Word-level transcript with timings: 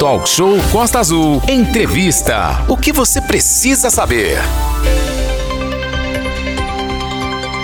Talk 0.00 0.26
Show 0.26 0.56
Costa 0.72 0.98
Azul. 0.98 1.42
Entrevista. 1.46 2.64
O 2.70 2.74
que 2.74 2.90
você 2.90 3.20
precisa 3.20 3.90
saber? 3.90 4.38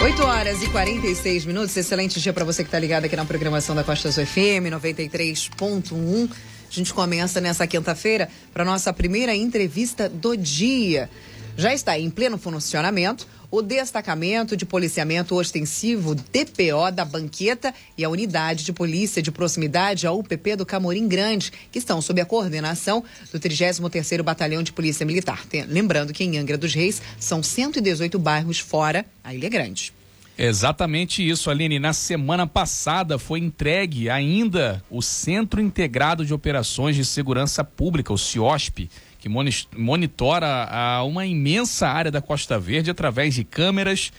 8 0.05 0.23
horas 0.23 0.63
e 0.63 0.67
46 0.69 1.47
minutos. 1.47 1.75
Excelente 1.75 2.21
dia 2.21 2.35
para 2.35 2.45
você 2.45 2.63
que 2.63 2.69
está 2.69 2.79
ligado 2.79 3.07
aqui 3.07 3.17
na 3.17 3.25
programação 3.25 3.75
da 3.75 3.83
Costa 3.83 4.09
Azul 4.09 4.27
FM 4.27 4.69
93.1. 4.71 6.31
A 6.31 6.75
gente 6.75 6.93
começa 6.93 7.41
nessa 7.41 7.67
quinta-feira 7.67 8.29
para 8.53 8.67
nossa 8.67 8.93
primeira 8.93 9.35
entrevista 9.35 10.07
do 10.07 10.37
dia. 10.37 11.09
Já 11.57 11.73
está 11.73 11.99
em 11.99 12.11
pleno 12.11 12.37
funcionamento 12.37 13.27
o 13.51 13.63
destacamento 13.63 14.57
de 14.57 14.65
policiamento 14.65 15.35
ostensivo 15.35 16.15
DPO 16.15 16.91
da 16.93 17.05
Banqueta 17.05 17.75
e 17.97 18.05
a 18.05 18.09
unidade 18.09 18.65
de 18.65 18.73
polícia 18.73 19.23
de 19.23 19.31
proximidade, 19.31 20.07
a 20.07 20.13
UPP 20.13 20.57
do 20.57 20.67
Camorim 20.67 21.09
Grande, 21.09 21.53
que 21.71 21.79
estão 21.79 22.01
sob 22.01 22.21
a 22.21 22.25
coordenação 22.25 23.05
do 23.33 23.39
33º 23.39 24.23
Batalhão 24.23 24.63
de 24.63 24.73
Polícia 24.73 25.07
Militar. 25.07 25.45
Lembrando 25.69 26.13
que 26.13 26.25
em 26.25 26.39
Angra 26.39 26.59
dos 26.59 26.75
Reis 26.75 27.01
são 27.19 27.43
118 27.43 28.19
bairros 28.19 28.59
fora 28.59 29.05
a 29.23 29.35
Ilha 29.35 29.49
Grande. 29.49 29.93
Exatamente 30.39 31.27
isso, 31.27 31.49
Aline. 31.49 31.79
Na 31.79 31.95
semana 31.95 32.47
passada 32.47 33.19
foi 33.19 33.41
entregue 33.41 34.11
ainda 34.11 34.85
o 34.91 35.01
Centro 35.01 35.63
Integrado 35.63 36.27
de 36.27 36.35
Operações 36.35 36.95
de 36.95 37.07
Segurança 37.07 37.65
Pública, 37.65 38.13
o 38.13 38.19
CIOSP, 38.19 38.91
que 39.27 39.77
monitora 39.77 41.03
uma 41.03 41.27
imensa 41.27 41.89
área 41.89 42.13
da 42.13 42.23
Costa 42.23 42.61
Verde 42.61 42.93
através 42.93 43.35
de 43.35 43.43
câmeras 43.43 44.13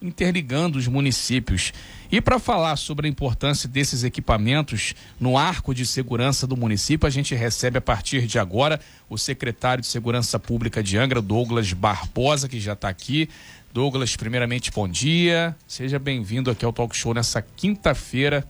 interligando 0.00 0.76
os 0.76 0.86
municípios. 0.86 1.72
E 2.12 2.20
para 2.20 2.38
falar 2.38 2.76
sobre 2.76 3.08
a 3.08 3.10
importância 3.10 3.68
desses 3.68 4.04
equipamentos 4.04 4.94
no 5.18 5.36
arco 5.36 5.74
de 5.74 5.84
segurança 5.84 6.46
do 6.46 6.56
município, 6.56 7.06
a 7.06 7.10
gente 7.10 7.34
recebe 7.34 7.78
a 7.78 7.80
partir 7.80 8.26
de 8.26 8.38
agora 8.38 8.78
o 9.08 9.18
secretário 9.18 9.82
de 9.82 9.88
Segurança 9.88 10.38
Pública 10.38 10.82
de 10.82 10.96
Angra, 10.98 11.20
Douglas 11.20 11.72
Barbosa, 11.72 12.48
que 12.48 12.60
já 12.60 12.74
está 12.74 12.88
aqui. 12.88 13.28
Douglas, 13.72 14.14
primeiramente, 14.14 14.70
bom 14.70 14.86
dia. 14.86 15.56
Seja 15.66 15.98
bem-vindo 15.98 16.48
aqui 16.48 16.64
ao 16.64 16.72
Talk 16.72 16.96
Show 16.96 17.12
nessa 17.12 17.42
quinta-feira. 17.42 18.46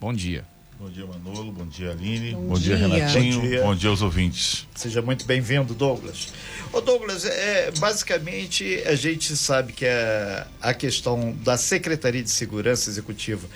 Bom 0.00 0.14
dia. 0.14 0.49
Bom 0.80 0.88
dia, 0.88 1.04
Manolo. 1.04 1.52
Bom 1.52 1.66
dia, 1.66 1.90
Aline. 1.90 2.32
Bom, 2.32 2.48
bom 2.48 2.54
dia. 2.54 2.74
dia, 2.74 2.88
Renatinho. 2.88 3.38
Bom 3.38 3.46
dia. 3.46 3.62
bom 3.62 3.74
dia. 3.74 3.90
aos 3.90 4.00
ouvintes. 4.00 4.66
Seja 4.74 5.02
muito 5.02 5.26
bem-vindo, 5.26 5.74
Douglas. 5.74 6.28
Ô, 6.72 6.80
Douglas, 6.80 7.26
é, 7.26 7.70
basicamente 7.72 8.82
a 8.86 8.94
gente 8.94 9.36
sabe 9.36 9.74
que 9.74 9.84
a, 9.84 10.46
a 10.58 10.72
questão 10.72 11.36
da 11.44 11.58
Secretaria 11.58 12.22
de 12.22 12.30
Segurança 12.30 12.88
Executiva 12.88 13.46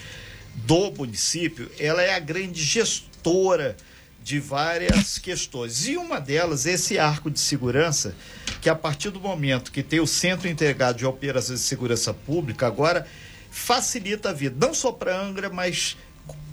do 0.55 0.91
município, 0.91 1.71
ela 1.79 2.03
é 2.03 2.15
a 2.15 2.19
grande 2.19 2.63
gestora 2.63 3.75
de 4.23 4.39
várias 4.39 5.17
questões. 5.17 5.89
E 5.89 5.97
uma 5.97 6.21
delas 6.21 6.67
é 6.67 6.73
esse 6.73 6.99
arco 6.99 7.31
de 7.31 7.41
segurança, 7.41 8.15
que 8.61 8.69
a 8.69 8.75
partir 8.75 9.09
do 9.09 9.19
momento 9.19 9.73
que 9.73 9.83
tem 9.83 9.99
o 9.99 10.07
Centro 10.07 10.47
Integrado 10.47 10.99
de 10.99 11.07
Operações 11.07 11.61
de 11.61 11.65
Segurança 11.65 12.13
Pública, 12.13 12.67
agora 12.67 13.07
facilita 13.51 14.29
a 14.29 14.33
vida, 14.35 14.55
não 14.61 14.75
só 14.75 14.93
para 14.93 15.19
Angra, 15.19 15.49
mas 15.49 15.97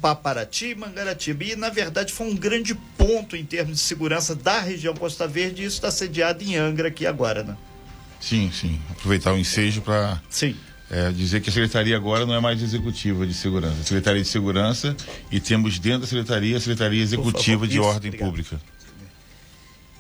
para 0.02 0.16
Paraty 0.16 0.72
e 0.72 0.76
Mangaratiba. 0.76 1.44
E, 1.44 1.56
na 1.56 1.70
verdade, 1.70 2.12
foi 2.12 2.28
um 2.28 2.36
grande 2.36 2.74
ponto 2.98 3.36
em 3.36 3.46
termos 3.46 3.78
de 3.78 3.84
segurança 3.84 4.36
da 4.36 4.60
região 4.60 4.96
Costa 4.96 5.28
Verde, 5.28 5.62
e 5.62 5.66
isso 5.66 5.76
está 5.76 5.92
sediado 5.92 6.44
em 6.44 6.56
Angra 6.56 6.88
aqui 6.88 7.06
agora, 7.06 7.44
né? 7.44 7.56
Sim, 8.20 8.52
sim. 8.52 8.80
Aproveitar 8.90 9.34
o 9.34 9.38
ensejo 9.38 9.82
para. 9.82 10.22
É, 10.94 11.10
dizer 11.10 11.40
que 11.40 11.50
a 11.50 11.54
secretaria 11.54 11.96
agora 11.96 12.26
não 12.26 12.36
é 12.36 12.42
mais 12.42 12.62
executiva 12.62 13.26
de 13.26 13.34
segurança, 13.34 13.80
a 13.80 13.84
secretaria 13.86 14.22
de 14.22 14.28
segurança 14.28 14.94
e 15.32 15.40
temos 15.40 15.80
dentro 15.80 16.02
da 16.02 16.08
secretaria 16.08 16.58
a 16.58 16.60
secretaria 16.60 17.02
executiva 17.02 17.66
de 17.66 17.78
Isso, 17.78 17.88
ordem 17.88 18.10
obrigado. 18.10 18.28
pública. 18.30 18.62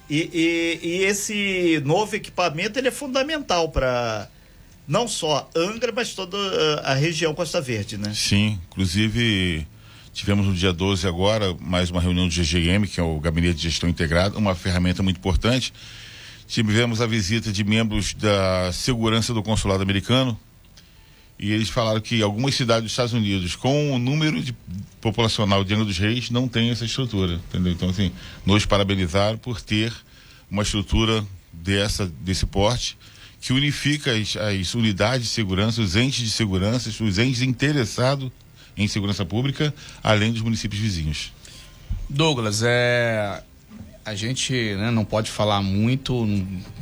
E, 0.09 0.29
e, 0.33 0.79
e, 0.85 1.03
esse 1.05 1.81
novo 1.85 2.13
equipamento 2.17 2.77
ele 2.77 2.89
é 2.89 2.91
fundamental 2.91 3.69
para 3.69 4.27
não 4.87 5.07
só 5.07 5.49
Angra, 5.55 5.91
mas 5.91 6.13
toda 6.13 6.37
a 6.83 6.93
região 6.93 7.33
Costa 7.33 7.61
Verde, 7.61 7.97
né? 7.97 8.13
Sim, 8.13 8.59
inclusive 8.69 9.65
tivemos 10.13 10.45
no 10.45 10.53
dia 10.53 10.73
12 10.73 11.07
agora 11.07 11.55
mais 11.59 11.89
uma 11.89 12.01
reunião 12.01 12.27
do 12.27 12.33
GGM, 12.33 12.87
que 12.87 12.99
é 12.99 13.03
o 13.03 13.19
Gabinete 13.19 13.55
de 13.55 13.63
Gestão 13.63 13.89
Integrada, 13.89 14.37
uma 14.37 14.55
ferramenta 14.55 15.01
muito 15.01 15.17
importante. 15.17 15.73
Tivemos 16.47 16.99
a 16.99 17.07
visita 17.07 17.51
de 17.51 17.63
membros 17.63 18.13
da 18.13 18.71
segurança 18.73 19.33
do 19.33 19.41
consulado 19.41 19.81
americano, 19.81 20.37
e 21.39 21.51
eles 21.51 21.69
falaram 21.69 21.99
que 21.99 22.21
algumas 22.21 22.53
cidades 22.53 22.83
dos 22.83 22.91
Estados 22.91 23.13
Unidos, 23.13 23.55
com 23.55 23.93
o 23.93 23.97
número 23.97 24.43
de 24.43 24.53
populacional 24.99 25.63
de 25.63 25.73
Angra 25.73 25.85
dos 25.85 25.97
Reis, 25.97 26.29
não 26.29 26.47
tem 26.47 26.69
essa 26.69 26.85
estrutura, 26.85 27.33
entendeu? 27.33 27.71
Então, 27.71 27.89
assim, 27.89 28.11
nos 28.45 28.65
parabenizaram 28.65 29.37
por 29.37 29.59
ter 29.59 29.91
uma 30.51 30.61
estrutura 30.61 31.25
dessa, 31.51 32.05
desse 32.19 32.45
porte 32.45 32.97
que 33.41 33.51
unifica 33.51 34.13
as, 34.13 34.37
as 34.37 34.75
unidades 34.75 35.25
de 35.25 35.33
segurança, 35.33 35.81
os 35.81 35.95
entes 35.95 36.23
de 36.23 36.29
segurança, 36.29 36.89
os 37.03 37.17
entes 37.17 37.41
interessados 37.41 38.31
em 38.77 38.87
segurança 38.87 39.25
pública, 39.25 39.73
além 40.03 40.31
dos 40.31 40.41
municípios 40.41 40.79
vizinhos. 40.79 41.33
Douglas, 42.07 42.61
é, 42.63 43.43
a 44.05 44.13
gente 44.13 44.53
né, 44.75 44.91
não 44.91 45.03
pode 45.03 45.31
falar 45.31 45.61
muito, 45.61 46.27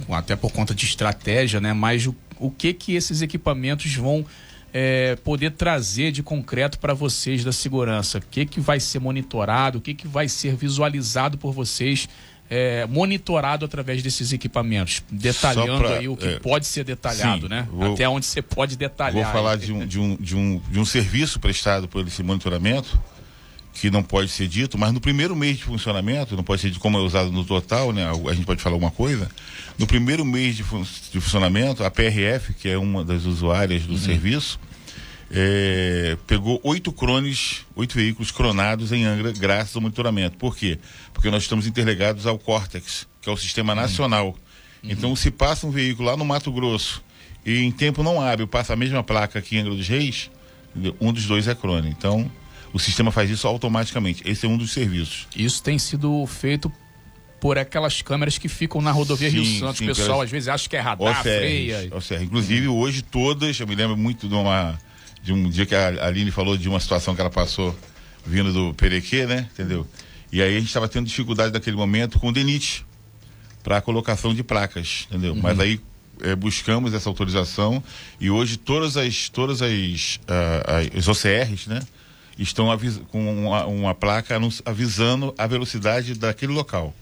até 0.09 0.35
por 0.35 0.51
conta 0.51 0.75
de 0.75 0.85
estratégia, 0.85 1.61
né? 1.61 1.71
Mas 1.71 2.05
o, 2.05 2.15
o 2.37 2.51
que 2.51 2.73
que 2.73 2.93
esses 2.93 3.21
equipamentos 3.21 3.93
vão 3.95 4.25
é, 4.73 5.15
poder 5.23 5.51
trazer 5.51 6.11
de 6.11 6.21
concreto 6.21 6.77
para 6.77 6.93
vocês 6.93 7.43
da 7.43 7.53
segurança? 7.53 8.17
O 8.17 8.21
que, 8.21 8.45
que 8.45 8.59
vai 8.59 8.79
ser 8.79 8.99
monitorado? 8.99 9.77
O 9.77 9.81
que, 9.81 9.93
que 9.93 10.07
vai 10.07 10.27
ser 10.27 10.55
visualizado 10.55 11.37
por 11.37 11.53
vocês? 11.53 12.09
É, 12.49 12.87
monitorado 12.87 13.63
através 13.63 14.01
desses 14.01 14.33
equipamentos, 14.33 15.03
detalhando 15.11 15.77
pra, 15.77 15.97
aí 15.99 16.07
o 16.07 16.17
que 16.17 16.27
é, 16.27 16.39
pode 16.39 16.65
ser 16.65 16.83
detalhado, 16.83 17.43
sim, 17.43 17.47
né? 17.47 17.67
Vou, 17.71 17.93
Até 17.93 18.09
onde 18.09 18.25
você 18.25 18.41
pode 18.41 18.75
detalhar. 18.75 19.23
Vou 19.23 19.31
falar 19.31 19.55
de 19.55 19.71
um, 19.71 19.85
de, 19.85 19.99
um, 19.99 20.15
de, 20.15 20.35
um, 20.35 20.59
de 20.67 20.79
um 20.79 20.85
serviço 20.85 21.39
prestado 21.39 21.87
por 21.87 22.07
esse 22.07 22.23
monitoramento, 22.23 22.99
que 23.73 23.91
não 23.91 24.01
pode 24.01 24.29
ser 24.29 24.47
dito, 24.47 24.77
mas 24.77 24.91
no 24.91 24.99
primeiro 24.99 25.35
mês 25.35 25.57
de 25.57 25.63
funcionamento, 25.63 26.35
não 26.35 26.43
pode 26.43 26.61
ser 26.61 26.69
dito 26.69 26.79
como 26.79 26.97
é 26.97 27.01
usado 27.01 27.31
no 27.31 27.45
total, 27.45 27.93
né? 27.93 28.09
A 28.27 28.33
gente 28.33 28.45
pode 28.45 28.61
falar 28.61 28.75
alguma 28.75 28.91
coisa. 28.91 29.29
No 29.77 29.87
primeiro 29.87 30.25
mês 30.25 30.55
de, 30.57 30.63
fun 30.63 30.81
de 30.81 31.21
funcionamento, 31.21 31.83
a 31.83 31.91
PRF, 31.91 32.53
que 32.55 32.67
é 32.67 32.77
uma 32.77 33.05
das 33.05 33.25
usuárias 33.25 33.83
do 33.83 33.93
uhum. 33.93 33.99
serviço, 33.99 34.59
é, 35.31 36.17
pegou 36.25 36.59
oito 36.63 36.91
crones, 36.91 37.65
oito 37.75 37.95
veículos 37.95 38.31
cronados 38.31 38.91
em 38.91 39.05
Angra, 39.05 39.31
graças 39.31 39.75
ao 39.75 39.81
monitoramento. 39.81 40.37
Por 40.37 40.55
quê? 40.55 40.79
Porque 41.13 41.29
nós 41.29 41.43
estamos 41.43 41.67
interligados 41.67 42.25
ao 42.25 42.39
Cortex, 42.39 43.07
que 43.21 43.29
é 43.29 43.31
o 43.31 43.37
sistema 43.37 43.73
uhum. 43.73 43.81
nacional. 43.81 44.27
Uhum. 44.83 44.91
Então, 44.91 45.15
se 45.15 45.29
passa 45.29 45.67
um 45.67 45.71
veículo 45.71 46.09
lá 46.09 46.17
no 46.17 46.25
Mato 46.25 46.51
Grosso 46.51 47.03
e 47.45 47.59
em 47.59 47.71
tempo 47.71 48.01
não 48.01 48.21
hábil 48.21 48.47
passa 48.47 48.73
a 48.73 48.75
mesma 48.75 49.03
placa 49.03 49.39
aqui 49.39 49.55
em 49.55 49.59
Angra 49.59 49.75
dos 49.75 49.87
Reis, 49.87 50.31
um 50.99 51.13
dos 51.13 51.25
dois 51.25 51.47
é 51.47 51.53
crone. 51.53 51.89
Então, 51.89 52.29
o 52.73 52.79
sistema 52.79 53.11
faz 53.11 53.29
isso 53.29 53.47
automaticamente. 53.47 54.23
Esse 54.25 54.45
é 54.45 54.49
um 54.49 54.57
dos 54.57 54.71
serviços. 54.71 55.27
Isso 55.35 55.61
tem 55.61 55.77
sido 55.77 56.25
feito 56.25 56.71
por 57.39 57.57
aquelas 57.57 58.01
câmeras 58.01 58.37
que 58.37 58.49
ficam 58.49 58.81
na 58.81 58.91
rodovia 58.91 59.29
sim, 59.29 59.41
Rio 59.41 59.59
Santos. 59.59 59.81
O 59.81 59.85
pessoal 59.85 60.07
pelas... 60.07 60.23
às 60.23 60.31
vezes 60.31 60.47
acha 60.49 60.69
que 60.69 60.75
é 60.75 60.79
radar, 60.79 61.11
OCR, 61.11 61.21
freia. 61.21 61.89
OCR. 61.91 62.23
Inclusive, 62.23 62.67
hoje 62.67 63.01
todas, 63.01 63.59
eu 63.59 63.67
me 63.67 63.75
lembro 63.75 63.95
muito 63.95 64.27
de 64.27 64.33
uma 64.33 64.77
de 65.21 65.33
um 65.33 65.49
dia 65.49 65.65
que 65.65 65.75
a 65.75 66.05
Aline 66.05 66.31
falou 66.31 66.57
de 66.57 66.67
uma 66.69 66.79
situação 66.79 67.15
que 67.15 67.21
ela 67.21 67.29
passou 67.29 67.77
vindo 68.25 68.51
do 68.51 68.73
Perequê, 68.73 69.25
né? 69.25 69.47
Entendeu? 69.53 69.87
E 70.31 70.41
aí 70.41 70.55
a 70.55 70.59
gente 70.59 70.67
estava 70.67 70.87
tendo 70.87 71.07
dificuldade 71.07 71.53
naquele 71.53 71.75
momento 71.75 72.19
com 72.19 72.29
o 72.29 72.31
DENIT 72.31 72.85
para 73.63 73.77
a 73.77 73.81
colocação 73.81 74.33
de 74.33 74.43
placas, 74.43 75.07
entendeu? 75.09 75.33
Uhum. 75.33 75.41
Mas 75.41 75.59
aí 75.59 75.81
é, 76.21 76.35
buscamos 76.35 76.93
essa 76.93 77.09
autorização 77.09 77.83
e 78.19 78.29
hoje 78.29 78.57
todas 78.57 78.97
as 78.97 79.29
todas 79.29 79.61
as, 79.61 80.19
uh, 80.27 80.97
as 80.97 81.07
OCRs, 81.07 81.67
né? 81.67 81.79
estão 82.41 82.67
com 83.11 83.45
uma, 83.45 83.65
uma 83.65 83.93
placa 83.93 84.39
avisando 84.65 85.33
a 85.37 85.45
velocidade 85.45 86.13
daquele 86.13 86.53
local. 86.53 86.93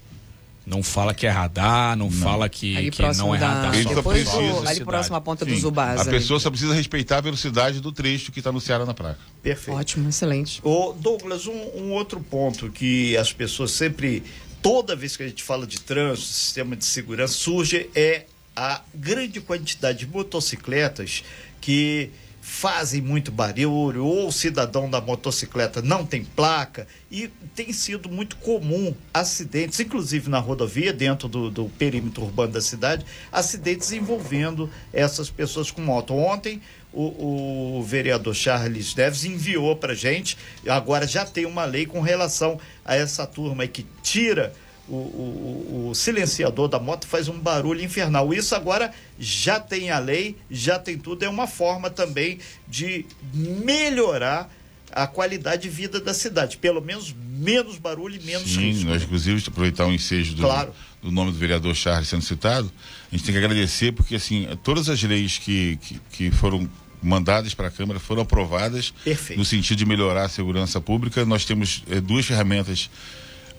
Não 0.68 0.84
fala 0.84 1.14
que 1.14 1.26
é 1.26 1.30
radar, 1.30 1.96
não, 1.96 2.10
não. 2.10 2.12
fala 2.12 2.50
que, 2.50 2.92
que 2.92 3.02
não 3.16 3.34
é 3.34 3.38
radar. 3.38 3.72
Da... 3.72 3.94
Depois 3.96 4.30
do, 4.30 4.68
ali 4.68 4.84
próximo 4.84 5.16
à 5.16 5.22
ponta 5.22 5.46
Sim. 5.46 5.52
do 5.52 5.58
Zubaz. 5.62 6.02
A 6.02 6.06
pessoa 6.12 6.42
só 6.42 6.50
precisa 6.50 6.74
respeitar 6.74 7.20
a 7.20 7.22
velocidade 7.22 7.80
do 7.80 7.90
trecho 7.90 8.34
que 8.34 8.42
está 8.42 8.50
anunciado 8.50 8.86
na 8.86 8.94
placa. 8.94 9.18
Perfeito. 9.42 9.78
Ótimo, 9.78 10.10
excelente. 10.10 10.60
O 10.62 10.92
Douglas, 10.92 11.48
um, 11.48 11.54
um 11.54 11.92
outro 11.94 12.20
ponto 12.20 12.70
que 12.70 13.16
as 13.16 13.32
pessoas 13.32 13.72
sempre, 13.72 14.24
toda 14.62 14.94
vez 14.94 15.16
que 15.16 15.24
a 15.24 15.28
gente 15.30 15.42
fala 15.42 15.66
de 15.66 15.80
trânsito, 15.80 16.28
sistema 16.28 16.76
de 16.76 16.84
segurança, 16.84 17.34
surge 17.34 17.90
é 17.96 18.26
a 18.54 18.82
grande 18.94 19.40
quantidade 19.40 20.00
de 20.00 20.08
motocicletas 20.08 21.24
que 21.62 22.12
fazem 22.48 23.02
muito 23.02 23.30
barulho, 23.30 24.06
ou 24.06 24.30
o 24.30 24.32
cidadão 24.32 24.90
da 24.90 25.02
motocicleta 25.02 25.82
não 25.82 26.06
tem 26.06 26.24
placa, 26.24 26.88
e 27.12 27.28
tem 27.54 27.74
sido 27.74 28.10
muito 28.10 28.38
comum 28.38 28.96
acidentes, 29.14 29.80
inclusive 29.82 30.30
na 30.30 30.40
rodovia, 30.40 30.94
dentro 30.94 31.28
do, 31.28 31.52
do 31.52 31.66
perímetro 31.66 32.24
urbano 32.24 32.54
da 32.54 32.62
cidade, 32.62 33.06
acidentes 33.32 33.92
envolvendo 33.92 34.72
essas 34.94 35.30
pessoas 35.30 35.70
com 35.70 35.82
moto. 35.82 36.16
Ontem, 36.16 36.62
o, 36.92 37.78
o, 37.78 37.84
vereador 37.84 38.34
Charles 38.34 38.96
Neves 38.96 39.26
enviou 39.26 39.76
para 39.76 39.94
gente, 39.94 40.38
agora 40.68 41.06
já 41.06 41.26
tem 41.26 41.46
uma 41.46 41.66
lei 41.66 41.86
com 41.86 42.00
relação 42.00 42.60
a 42.84 42.96
essa 42.96 43.28
turma 43.28 43.68
que 43.68 43.86
tira 44.02 44.54
o, 44.90 44.96
o, 44.96 45.88
o, 45.90 45.96
silenciador 45.96 46.68
da 46.68 46.80
moto 46.80 47.08
faz 47.08 47.28
um 47.28 47.38
barulho 47.38 47.84
infernal. 47.84 48.34
Isso 48.34 48.56
agora 48.56 48.94
já 49.20 49.60
tem 49.60 49.90
a 49.90 50.00
lei, 50.00 50.36
já 50.50 50.80
tem 50.80 50.98
tudo, 50.98 51.24
é 51.24 51.30
uma 51.30 51.48
forma 51.48 51.90
também 51.90 52.40
de 52.68 53.06
melhorar 53.34 54.50
a 54.92 55.06
qualidade 55.06 55.64
de 55.64 55.70
vida 55.70 56.00
da 56.00 56.14
cidade. 56.14 56.58
Pelo 56.58 56.82
menos 56.82 57.14
menos 57.38 57.78
barulho 57.78 58.16
e 58.16 58.26
menos 58.26 58.50
Sim, 58.50 58.72
risco. 58.72 58.86
nós 58.86 59.04
inclusive 59.04 59.44
aproveitar 59.48 59.86
o 59.86 59.94
ensejo 59.94 60.34
do, 60.34 60.42
Claro. 60.42 60.74
do 61.04 61.12
nome 61.12 61.32
do 61.32 61.38
vereador 61.38 61.76
Charles 61.76 62.08
sendo 62.08 62.24
citado, 62.24 62.72
a 63.12 63.16
gente 63.16 63.26
tem 63.26 63.34
que 63.34 63.38
agradecer 63.38 63.92
porque 63.92 64.16
assim, 64.16 64.48
todas 64.64 64.90
as 64.90 65.02
leis 65.04 65.38
que, 65.38 65.78
que, 65.78 66.02
que 66.12 66.32
foram 66.32 66.68
mandadas 67.02 67.54
para 67.54 67.68
a 67.68 67.72
Câmara 67.72 68.00
foram 68.00 68.24
aprovadas 68.24 68.92
Perfeito. 69.04 69.38
no 69.38 69.46
sentido 69.46 69.78
de 69.78 69.86
melhorar 69.86 70.26
a 70.26 70.30
segurança 70.30 70.82
pública. 70.82 71.24
Nós 71.26 71.46
temos 71.46 71.84
eh, 71.90 72.02
duas 72.02 72.26
ferramentas 72.26 72.90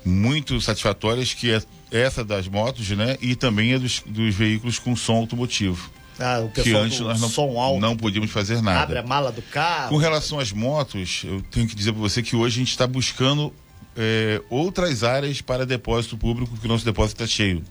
muito 0.05 0.61
satisfatórias, 0.61 1.35
que 1.35 1.50
é 1.50 1.61
essa 1.91 2.25
das 2.25 2.47
motos, 2.49 2.89
né? 2.91 3.17
E 3.21 3.35
também 3.35 3.75
a 3.75 3.79
dos, 3.79 4.03
dos 4.06 4.35
veículos 4.35 4.79
com 4.79 4.95
som 4.97 5.15
automotivo. 5.17 5.91
Ah, 6.21 6.41
o 6.41 6.50
Que 6.50 6.75
antes 6.75 6.99
do 6.99 7.05
nós 7.05 7.21
não, 7.21 7.29
som 7.29 7.61
alto, 7.61 7.81
não 7.81 7.97
podíamos 7.97 8.31
fazer 8.31 8.61
nada. 8.61 8.83
abre 8.83 8.99
a 8.99 9.03
mala 9.05 9.31
do 9.31 9.41
carro. 9.43 9.91
Com 9.91 9.97
relação 9.99 10.41
às 10.41 10.50
motos, 10.50 11.23
eu 11.25 11.41
tenho 11.50 11.67
que 11.69 11.77
dizer 11.77 11.93
para 11.93 12.00
você 12.00 12.23
que 12.23 12.35
hoje 12.35 12.56
a 12.56 12.59
gente 12.59 12.71
está 12.71 12.87
buscando 12.89 13.55
eh, 13.97 14.43
outras 14.50 15.05
áreas 15.05 15.41
para 15.41 15.65
depósito 15.65 16.17
público, 16.19 16.51
porque 16.53 16.67
o 16.67 16.71
nosso 16.71 16.85
depósito 16.85 17.23
está 17.23 17.33
cheio. 17.33 17.62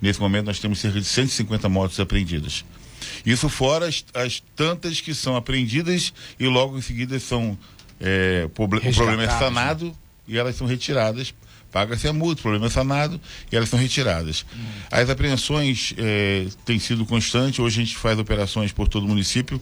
Nesse 0.00 0.20
momento 0.20 0.46
nós 0.46 0.60
temos 0.60 0.78
cerca 0.78 1.00
de 1.00 1.06
150 1.06 1.68
motos 1.68 1.98
apreendidas. 1.98 2.64
Isso 3.24 3.48
fora 3.48 3.86
as, 3.88 4.04
as 4.14 4.40
tantas 4.54 5.00
que 5.00 5.12
são 5.12 5.34
apreendidas 5.34 6.12
e 6.38 6.46
logo 6.46 6.78
em 6.78 6.82
seguida 6.82 7.18
são 7.18 7.58
proble- 8.54 8.78
o 8.88 8.94
problema 8.94 9.22
é 9.22 9.26
Resgatadas, 9.26 9.38
sanado 9.54 9.96
e 10.28 10.36
elas 10.38 10.54
são 10.54 10.66
retiradas. 10.66 11.34
Paga-se 11.76 12.08
a 12.08 12.12
multa, 12.14 12.40
o 12.40 12.42
problema 12.42 12.68
é 12.68 12.70
sanado 12.70 13.20
e 13.52 13.54
elas 13.54 13.68
são 13.68 13.78
retiradas. 13.78 14.46
As 14.90 15.10
apreensões 15.10 15.92
eh, 15.98 16.46
têm 16.64 16.78
sido 16.78 17.04
constantes. 17.04 17.58
Hoje 17.58 17.82
a 17.82 17.84
gente 17.84 17.98
faz 17.98 18.18
operações 18.18 18.72
por 18.72 18.88
todo 18.88 19.04
o 19.04 19.08
município, 19.08 19.60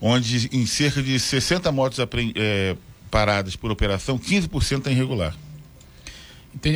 onde 0.00 0.48
em 0.50 0.64
cerca 0.64 1.02
de 1.02 1.20
60 1.20 1.70
motos 1.70 1.98
eh, 1.98 2.74
paradas 3.10 3.54
por 3.54 3.70
operação, 3.70 4.18
15% 4.18 4.78
está 4.78 4.90
irregular. 4.90 5.36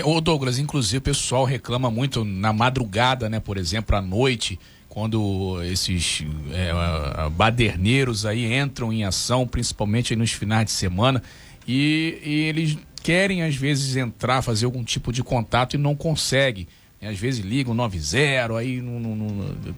Ô 0.05 0.21
Douglas, 0.21 0.59
inclusive 0.59 0.99
o 0.99 1.01
pessoal 1.01 1.47
reclama 1.47 1.91
muito 1.91 2.23
na 2.23 2.53
madrugada, 2.53 3.31
né? 3.31 3.41
Por 3.41 3.57
exemplo, 3.57 3.97
à 3.97 4.03
noite, 4.03 4.61
quando 4.91 5.59
esses 5.65 6.23
é, 6.53 7.31
baderneiros 7.31 8.27
aí 8.27 8.55
entram 8.55 8.93
em 8.93 9.05
ação, 9.05 9.47
principalmente 9.47 10.15
nos 10.15 10.33
finais 10.33 10.67
de 10.67 10.73
semana, 10.73 11.23
e, 11.67 12.19
e 12.23 12.31
eles 12.43 12.77
querem 13.07 13.45
às 13.45 13.55
vezes 13.55 13.95
entrar, 13.95 14.43
fazer 14.43 14.65
algum 14.65 14.83
tipo 14.83 15.13
de 15.13 15.23
contato 15.23 15.75
e 15.75 15.79
não 15.79 15.95
conseguem. 15.95 16.67
E, 17.01 17.07
às 17.07 17.17
vezes 17.17 17.45
ligam 17.45 17.73
90, 17.73 18.59
aí 18.59 18.81
não, 18.81 18.99
não- 18.99 19.15
não- 19.15 19.75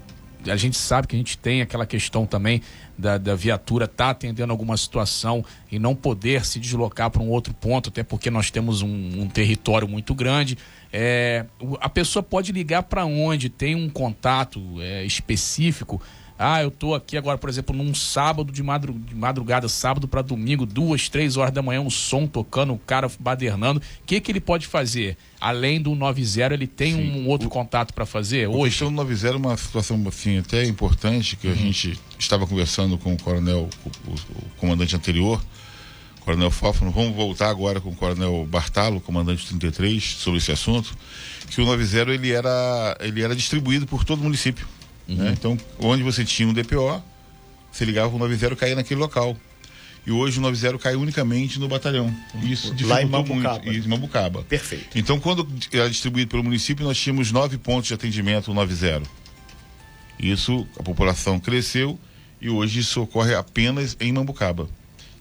a 0.50 0.56
gente 0.56 0.78
sabe 0.78 1.06
que 1.06 1.14
a 1.14 1.18
gente 1.18 1.36
tem 1.36 1.60
aquela 1.60 1.84
questão 1.84 2.24
também 2.24 2.62
da, 2.96 3.18
da 3.18 3.34
viatura 3.34 3.86
tá 3.86 4.10
atendendo 4.10 4.50
alguma 4.50 4.78
situação 4.78 5.44
e 5.70 5.78
não 5.78 5.94
poder 5.94 6.46
se 6.46 6.58
deslocar 6.58 7.10
para 7.10 7.20
um 7.20 7.28
outro 7.28 7.52
ponto, 7.52 7.90
até 7.90 8.02
porque 8.02 8.30
nós 8.30 8.50
temos 8.50 8.80
um, 8.80 9.20
um 9.20 9.28
território 9.28 9.86
muito 9.86 10.14
grande. 10.14 10.56
É, 10.90 11.44
a 11.82 11.88
pessoa 11.90 12.22
pode 12.22 12.50
ligar 12.50 12.84
para 12.84 13.04
onde 13.04 13.50
tem 13.50 13.74
um 13.74 13.90
contato 13.90 14.58
é, 14.80 15.04
específico. 15.04 16.00
Ah, 16.38 16.62
eu 16.62 16.70
tô 16.70 16.94
aqui 16.94 17.16
agora, 17.16 17.36
por 17.36 17.50
exemplo, 17.50 17.74
num 17.74 17.92
sábado 17.92 18.52
de, 18.52 18.62
madru 18.62 18.92
de 18.92 19.12
madrugada, 19.14 19.68
sábado 19.68 20.06
para 20.06 20.22
domingo, 20.22 20.64
duas, 20.64 21.08
três 21.08 21.36
horas 21.36 21.52
da 21.52 21.60
manhã, 21.60 21.80
um 21.80 21.90
som 21.90 22.28
tocando, 22.28 22.72
o 22.74 22.78
cara 22.78 23.10
badernando. 23.18 23.78
O 23.80 24.06
que 24.06 24.20
que 24.20 24.30
ele 24.30 24.38
pode 24.40 24.66
fazer? 24.66 25.16
Além 25.40 25.80
do 25.82 25.96
90, 25.96 26.54
ele 26.54 26.66
tem 26.68 26.94
Sim. 26.94 27.10
um 27.22 27.28
outro 27.28 27.48
contato 27.48 27.92
para 27.92 28.06
fazer 28.06 28.44
A 28.46 28.50
hoje? 28.50 28.78
do 28.84 28.90
90 28.90 29.26
é 29.28 29.36
uma 29.36 29.56
situação 29.56 30.00
assim, 30.06 30.38
até 30.38 30.64
importante, 30.64 31.34
que 31.34 31.48
a 31.48 31.54
gente 31.54 31.98
estava 32.18 32.46
conversando 32.46 32.96
com 32.96 33.12
o 33.14 33.20
coronel, 33.20 33.68
o, 33.84 33.88
o- 34.10 34.14
o 34.14 34.44
comandante 34.58 34.94
anterior, 34.94 35.42
Coronel 36.20 36.50
Fófano, 36.50 36.90
vamos 36.90 37.16
voltar 37.16 37.48
agora 37.48 37.80
com 37.80 37.88
o 37.88 37.94
Coronel 37.96 38.46
Bartalo, 38.48 39.00
comandante 39.00 39.46
33, 39.46 40.04
sobre 40.04 40.38
esse 40.38 40.52
assunto, 40.52 40.94
que 41.50 41.60
o 41.60 41.64
90 41.64 42.12
ele 42.12 42.30
era, 42.30 42.96
ele 43.00 43.22
era 43.22 43.34
distribuído 43.34 43.86
por 43.86 44.04
todo 44.04 44.20
o 44.20 44.24
município. 44.24 44.68
Né? 45.08 45.34
Então, 45.36 45.56
onde 45.78 46.02
você 46.02 46.24
tinha 46.24 46.48
um 46.48 46.52
DPO, 46.52 47.02
você 47.72 47.84
ligava 47.84 48.14
o 48.14 48.18
90 48.18 48.46
e 48.46 48.56
caía 48.56 48.74
naquele 48.74 49.00
local. 49.00 49.36
E 50.06 50.10
hoje 50.10 50.38
o 50.38 50.42
90 50.42 50.78
cai 50.78 50.94
unicamente 50.96 51.58
no 51.58 51.68
batalhão. 51.68 52.14
Isso 52.42 52.74
Lá 52.86 53.02
em 53.02 53.06
Mambucaba. 53.06 53.64
muito. 53.64 53.86
Em 53.86 53.88
Mambucaba. 53.88 54.42
Perfeito. 54.42 54.98
Então, 54.98 55.18
quando 55.20 55.46
era 55.72 55.88
distribuído 55.88 56.30
pelo 56.30 56.44
município, 56.44 56.84
nós 56.84 56.98
tínhamos 56.98 57.30
nove 57.30 57.58
pontos 57.58 57.88
de 57.88 57.94
atendimento 57.94 58.52
90. 58.54 59.02
Isso, 60.18 60.66
a 60.78 60.82
população 60.82 61.38
cresceu 61.38 61.98
e 62.40 62.48
hoje 62.48 62.80
isso 62.80 63.02
ocorre 63.02 63.34
apenas 63.34 63.96
em 64.00 64.12
Mambucaba. 64.12 64.68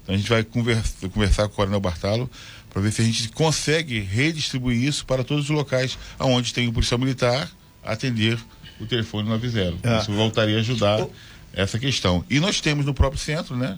Então, 0.04 0.16
a 0.16 0.18
gente 0.18 0.30
vai 0.30 0.44
conversa, 0.44 1.10
conversar 1.10 1.48
com 1.48 1.54
o 1.54 1.56
Coronel 1.58 1.82
Bartalo 1.82 2.30
para 2.70 2.82
ver 2.82 2.92
se 2.92 3.02
a 3.02 3.06
gente 3.06 3.28
consegue 3.30 4.00
redistribuir 4.00 4.82
isso 4.82 5.06
para 5.06 5.24
todos 5.24 5.46
os 5.46 5.50
locais 5.50 5.98
onde 6.20 6.54
tem 6.54 6.68
o 6.68 6.74
policial 6.74 7.00
militar 7.00 7.52
atender 7.84 8.38
o 8.80 8.86
telefone 8.86 9.28
90. 9.30 9.78
Ah. 9.84 10.00
Isso 10.00 10.12
voltaria 10.14 10.58
a 10.58 10.60
ajudar 10.60 11.02
O- 11.02 11.12
essa 11.54 11.78
questão. 11.80 12.24
E 12.30 12.40
nós 12.40 12.62
temos 12.62 12.86
no 12.86 12.94
próprio 12.94 13.20
centro, 13.20 13.56
né? 13.56 13.78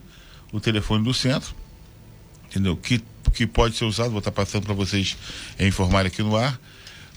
O 0.52 0.60
telefone 0.60 1.04
do 1.04 1.14
centro, 1.14 1.54
entendeu? 2.50 2.76
Que, 2.76 3.02
que 3.34 3.46
pode 3.48 3.76
ser 3.76 3.86
usado, 3.86 4.10
vou 4.10 4.20
estar 4.20 4.32
passando 4.32 4.64
para 4.66 4.74
vocês 4.74 5.16
eh, 5.58 5.68
informarem 5.68 6.08
aqui 6.08 6.22
no 6.24 6.36
ar, 6.36 6.60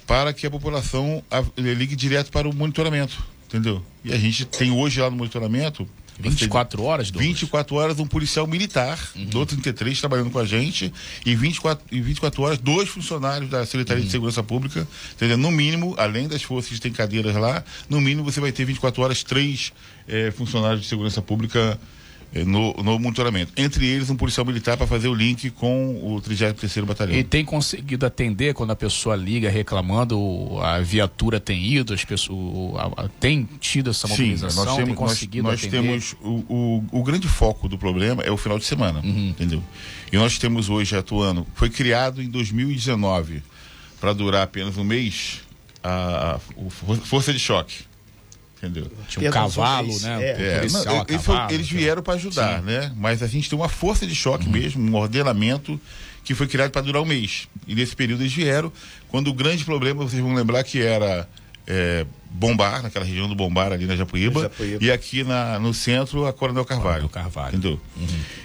para 0.06 0.32
que 0.32 0.46
a 0.46 0.50
população 0.50 1.22
a- 1.30 1.42
ligue 1.56 1.96
direto 1.96 2.30
para 2.30 2.48
o 2.48 2.54
monitoramento, 2.54 3.22
entendeu? 3.48 3.82
E 4.04 4.12
a 4.12 4.18
gente 4.18 4.44
tem 4.44 4.70
hoje 4.70 5.00
lá 5.00 5.08
no 5.10 5.16
monitoramento 5.16 5.88
24 6.30 6.82
horas, 6.82 7.10
Douglas? 7.10 7.28
24 7.28 7.76
horas 7.76 7.98
um 7.98 8.06
policial 8.06 8.46
militar 8.46 8.98
do 9.14 9.44
33 9.44 9.98
trabalhando 10.00 10.30
com 10.30 10.38
a 10.38 10.44
gente 10.44 10.92
e 11.24 11.34
24, 11.34 11.84
e 11.90 12.00
24 12.00 12.42
horas 12.42 12.58
dois 12.58 12.88
funcionários 12.88 13.50
da 13.50 13.64
Secretaria 13.66 14.04
de 14.04 14.10
Segurança 14.10 14.42
Pública, 14.42 14.86
entendeu? 15.14 15.36
No 15.36 15.50
mínimo, 15.50 15.94
além 15.98 16.28
das 16.28 16.42
forças 16.42 16.72
que 16.72 16.80
têm 16.80 16.92
cadeiras 16.92 17.34
lá, 17.34 17.64
no 17.88 18.00
mínimo 18.00 18.24
você 18.24 18.40
vai 18.40 18.52
ter 18.52 18.64
24 18.64 19.02
horas 19.02 19.22
três 19.22 19.72
eh, 20.08 20.30
funcionários 20.30 20.82
de 20.82 20.88
segurança 20.88 21.20
pública 21.20 21.78
no, 22.34 22.72
no 22.82 22.98
monitoramento. 22.98 23.52
Entre 23.56 23.86
eles 23.86 24.08
um 24.08 24.16
policial 24.16 24.46
militar 24.46 24.76
para 24.76 24.86
fazer 24.86 25.08
o 25.08 25.14
link 25.14 25.50
com 25.50 26.14
o 26.16 26.20
33º 26.22 26.84
Batalhão. 26.86 27.14
E 27.16 27.22
tem 27.22 27.44
conseguido 27.44 28.06
atender 28.06 28.54
quando 28.54 28.70
a 28.70 28.76
pessoa 28.76 29.14
liga 29.14 29.50
reclamando, 29.50 30.58
a 30.62 30.80
viatura 30.80 31.38
tem 31.38 31.62
ido, 31.64 31.92
as 31.92 32.04
pessoas 32.04 32.76
a- 32.80 33.04
a- 33.04 33.08
tem 33.20 33.46
tido 33.60 33.90
essa 33.90 34.06
Sim, 34.08 34.14
mobilização, 34.14 34.64
nós 34.64 34.76
tem 34.76 34.84
temos, 34.84 35.00
nós, 35.00 35.10
conseguido 35.10 35.48
nós 35.48 35.60
atender. 35.60 35.82
temos 35.82 36.16
o, 36.22 36.28
o, 36.48 36.84
o 37.00 37.02
grande 37.02 37.28
foco 37.28 37.68
do 37.68 37.76
problema 37.76 38.22
é 38.22 38.30
o 38.30 38.36
final 38.36 38.58
de 38.58 38.64
semana, 38.64 39.00
Uhum. 39.00 39.28
entendeu? 39.28 39.62
E 40.10 40.16
nós 40.16 40.38
temos 40.38 40.68
hoje 40.70 40.96
atuando, 40.96 41.46
foi 41.54 41.68
criado 41.68 42.22
em 42.22 42.28
2019 42.28 43.42
para 44.00 44.12
durar 44.12 44.42
apenas 44.42 44.76
um 44.78 44.84
mês 44.84 45.40
a, 45.82 46.36
a- 46.36 46.38
for- 46.70 46.96
força 46.98 47.32
de 47.32 47.38
choque, 47.38 47.84
entendeu? 48.62 48.90
Tinha 49.08 49.28
um 49.28 49.32
cavalo, 49.32 50.00
né? 50.00 50.22
É. 50.22 50.30
É, 50.54 50.58
policial 50.60 50.84
não, 50.84 51.00
a 51.02 51.04
eles, 51.08 51.22
foram- 51.22 51.38
cavalo, 51.40 51.54
eles 51.54 51.66
então. 51.66 51.78
vieram 51.78 52.02
para 52.02 52.14
ajudar, 52.14 52.62
né? 52.62 52.92
Mas 52.96 53.22
a 53.22 53.26
gente 53.26 53.50
tem 53.50 53.58
uma 53.58 53.68
força 53.68 54.06
de 54.06 54.14
choque 54.14 54.46
Uhum. 54.46 54.52
mesmo, 54.52 54.82
um 54.90 54.94
ordenamento 54.94 55.80
que 56.24 56.34
foi 56.34 56.46
criado 56.46 56.70
para 56.70 56.82
durar 56.82 57.02
um 57.02 57.06
mês. 57.06 57.48
E 57.66 57.74
nesse 57.74 57.96
período 57.96 58.22
eles 58.22 58.32
vieram, 58.32 58.72
quando 59.08 59.28
o 59.28 59.34
grande 59.34 59.64
problema, 59.64 60.04
vocês 60.04 60.22
vão 60.22 60.32
lembrar 60.34 60.62
que 60.62 60.80
era 60.80 61.28
é, 61.66 62.06
Bombar, 62.34 62.82
naquela 62.82 63.04
região 63.04 63.28
do 63.28 63.34
Bombar 63.34 63.72
ali 63.72 63.84
na 63.84 63.94
Japuíba, 63.94 64.42
Japuíba. 64.42 64.82
e 64.82 64.90
aqui 64.90 65.22
na, 65.22 65.58
no 65.58 65.74
centro 65.74 66.26
a 66.26 66.32
Coronel 66.32 66.64
Carvalho. 66.64 67.08
Coronel 67.08 67.08
Carvalho. 67.10 67.56
Entendeu? 67.56 67.80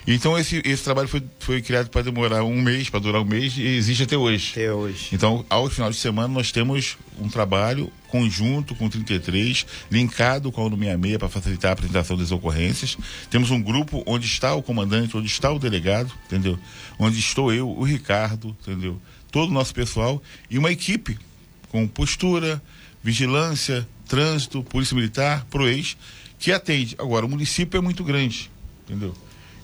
Então 0.06 0.38
esse, 0.38 0.62
esse 0.66 0.84
trabalho 0.84 1.08
foi, 1.08 1.24
foi 1.40 1.62
criado 1.62 1.90
para 1.90 2.02
demorar 2.02 2.44
um 2.44 2.62
mês, 2.62 2.90
para 2.90 3.00
durar 3.00 3.22
um 3.22 3.26
mês, 3.26 3.58
e 3.58 3.66
existe 3.66 4.04
até 4.04 4.18
hoje. 4.18 4.52
Até 4.52 4.74
hoje. 4.74 5.10
Então, 5.14 5.46
ao 5.50 5.70
final 5.70 5.90
de 5.90 5.96
semana, 5.96 6.28
nós 6.28 6.52
temos 6.52 6.98
um 7.18 7.30
trabalho 7.30 7.92
conjunto 8.10 8.76
com 8.76 8.86
o 8.88 8.90
33, 8.90 9.66
linkado 9.90 10.52
com 10.52 10.62
a 10.62 10.70
166 10.70 11.18
para 11.18 11.30
facilitar 11.30 11.72
a 11.72 11.74
apresentação 11.74 12.18
das 12.18 12.32
ocorrências. 12.32 12.98
Temos 13.30 13.52
um 13.52 13.62
grupo 13.62 14.04
onde 14.06 14.28
está 14.28 14.54
o 14.54 14.62
comandante, 14.62 15.16
onde 15.16 15.28
está 15.28 15.50
o 15.52 15.60
delegado, 15.60 16.12
entendeu? 16.26 16.60
Onde 17.00 17.20
estou 17.20 17.54
eu, 17.54 17.70
o 17.70 17.84
Ricardo, 17.84 18.56
entendeu? 18.62 19.00
Todo 19.32 19.50
o 19.50 19.54
nosso 19.54 19.74
pessoal 19.74 20.22
e 20.50 20.58
uma 20.58 20.72
equipe 20.72 21.18
com 21.70 21.88
postura, 21.88 22.62
vigilância, 23.08 23.88
trânsito, 24.06 24.62
polícia 24.62 24.94
militar, 24.94 25.46
proex, 25.50 25.96
que 26.38 26.52
atende. 26.52 26.94
Agora, 27.00 27.26
o 27.26 27.30
município 27.30 27.78
é 27.78 27.82
muito 27.82 28.04
grande, 28.04 28.52
entendeu? 28.84 29.16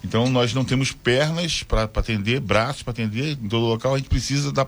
Então, 0.02 0.30
nós 0.30 0.54
não 0.54 0.64
temos 0.64 0.94
pernas 0.94 1.62
para 1.62 1.84
atender, 1.84 2.40
braços 2.40 2.84
para 2.84 2.92
atender 2.92 3.34
em 3.34 3.50
todo 3.50 3.66
local, 3.66 3.96
a 3.96 3.98
gente 3.98 4.08
precisa 4.08 4.50
da 4.50 4.66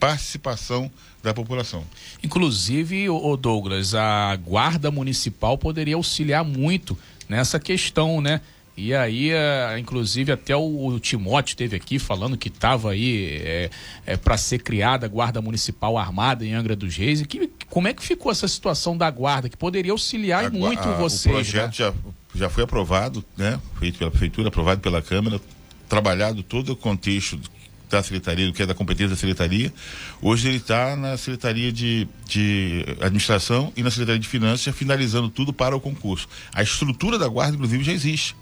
participação 0.00 0.90
da 1.22 1.32
população. 1.32 1.84
Inclusive, 2.20 3.08
o 3.08 3.36
Douglas, 3.36 3.94
a 3.94 4.34
guarda 4.34 4.90
municipal 4.90 5.56
poderia 5.56 5.94
auxiliar 5.94 6.44
muito 6.44 6.98
nessa 7.28 7.60
questão, 7.60 8.20
né? 8.20 8.40
E 8.76 8.94
aí, 8.94 9.30
é, 9.30 9.78
inclusive, 9.78 10.30
até 10.32 10.54
o, 10.54 10.86
o 10.88 11.00
Timóteo 11.00 11.56
teve 11.56 11.74
aqui 11.74 11.98
falando 11.98 12.36
que 12.36 12.48
estava 12.48 12.90
aí 12.90 13.40
é, 13.42 13.70
é, 14.04 14.16
para 14.18 14.36
ser 14.36 14.58
criada 14.58 15.06
a 15.06 15.08
Guarda 15.08 15.40
Municipal 15.40 15.96
Armada 15.96 16.44
em 16.44 16.52
Angra 16.52 16.76
dos 16.76 16.94
Reis. 16.94 17.22
E 17.22 17.24
que, 17.26 17.50
como 17.70 17.88
é 17.88 17.94
que 17.94 18.02
ficou 18.02 18.30
essa 18.30 18.46
situação 18.46 18.94
da 18.96 19.10
Guarda, 19.10 19.48
que 19.48 19.56
poderia 19.56 19.92
auxiliar 19.92 20.44
A- 20.46 20.50
muito 20.50 20.80
a- 20.86 20.92
vocês? 20.96 21.34
O 21.34 21.38
projeto 21.38 21.66
né? 21.68 21.72
já, 21.72 21.94
já 22.34 22.50
foi 22.50 22.64
aprovado, 22.64 23.24
né? 23.36 23.58
Feito 23.78 23.98
pela 23.98 24.10
prefeitura, 24.10 24.48
aprovado 24.48 24.80
pela 24.82 25.00
Câmara, 25.00 25.40
trabalhado 25.88 26.42
todo 26.42 26.72
o 26.72 26.76
contexto 26.76 27.40
da 27.88 28.02
secretaria, 28.02 28.46
do 28.46 28.52
que 28.52 28.62
é 28.62 28.66
da 28.66 28.74
competência 28.74 29.10
da 29.10 29.16
secretaria. 29.16 29.72
Hoje 30.20 30.48
ele 30.48 30.56
está 30.56 30.96
na 30.96 31.16
secretaria 31.16 31.72
de, 31.72 32.08
de 32.26 32.84
administração 33.00 33.72
e 33.76 33.82
na 33.82 33.90
secretaria 33.90 34.20
de 34.20 34.28
finanças, 34.28 34.74
finalizando 34.74 35.28
tudo 35.28 35.52
para 35.52 35.76
o 35.76 35.80
concurso. 35.80 36.28
A 36.52 36.62
estrutura 36.62 37.18
da 37.18 37.28
guarda, 37.28 37.54
inclusive, 37.54 37.84
já 37.84 37.92
existe, 37.92 38.34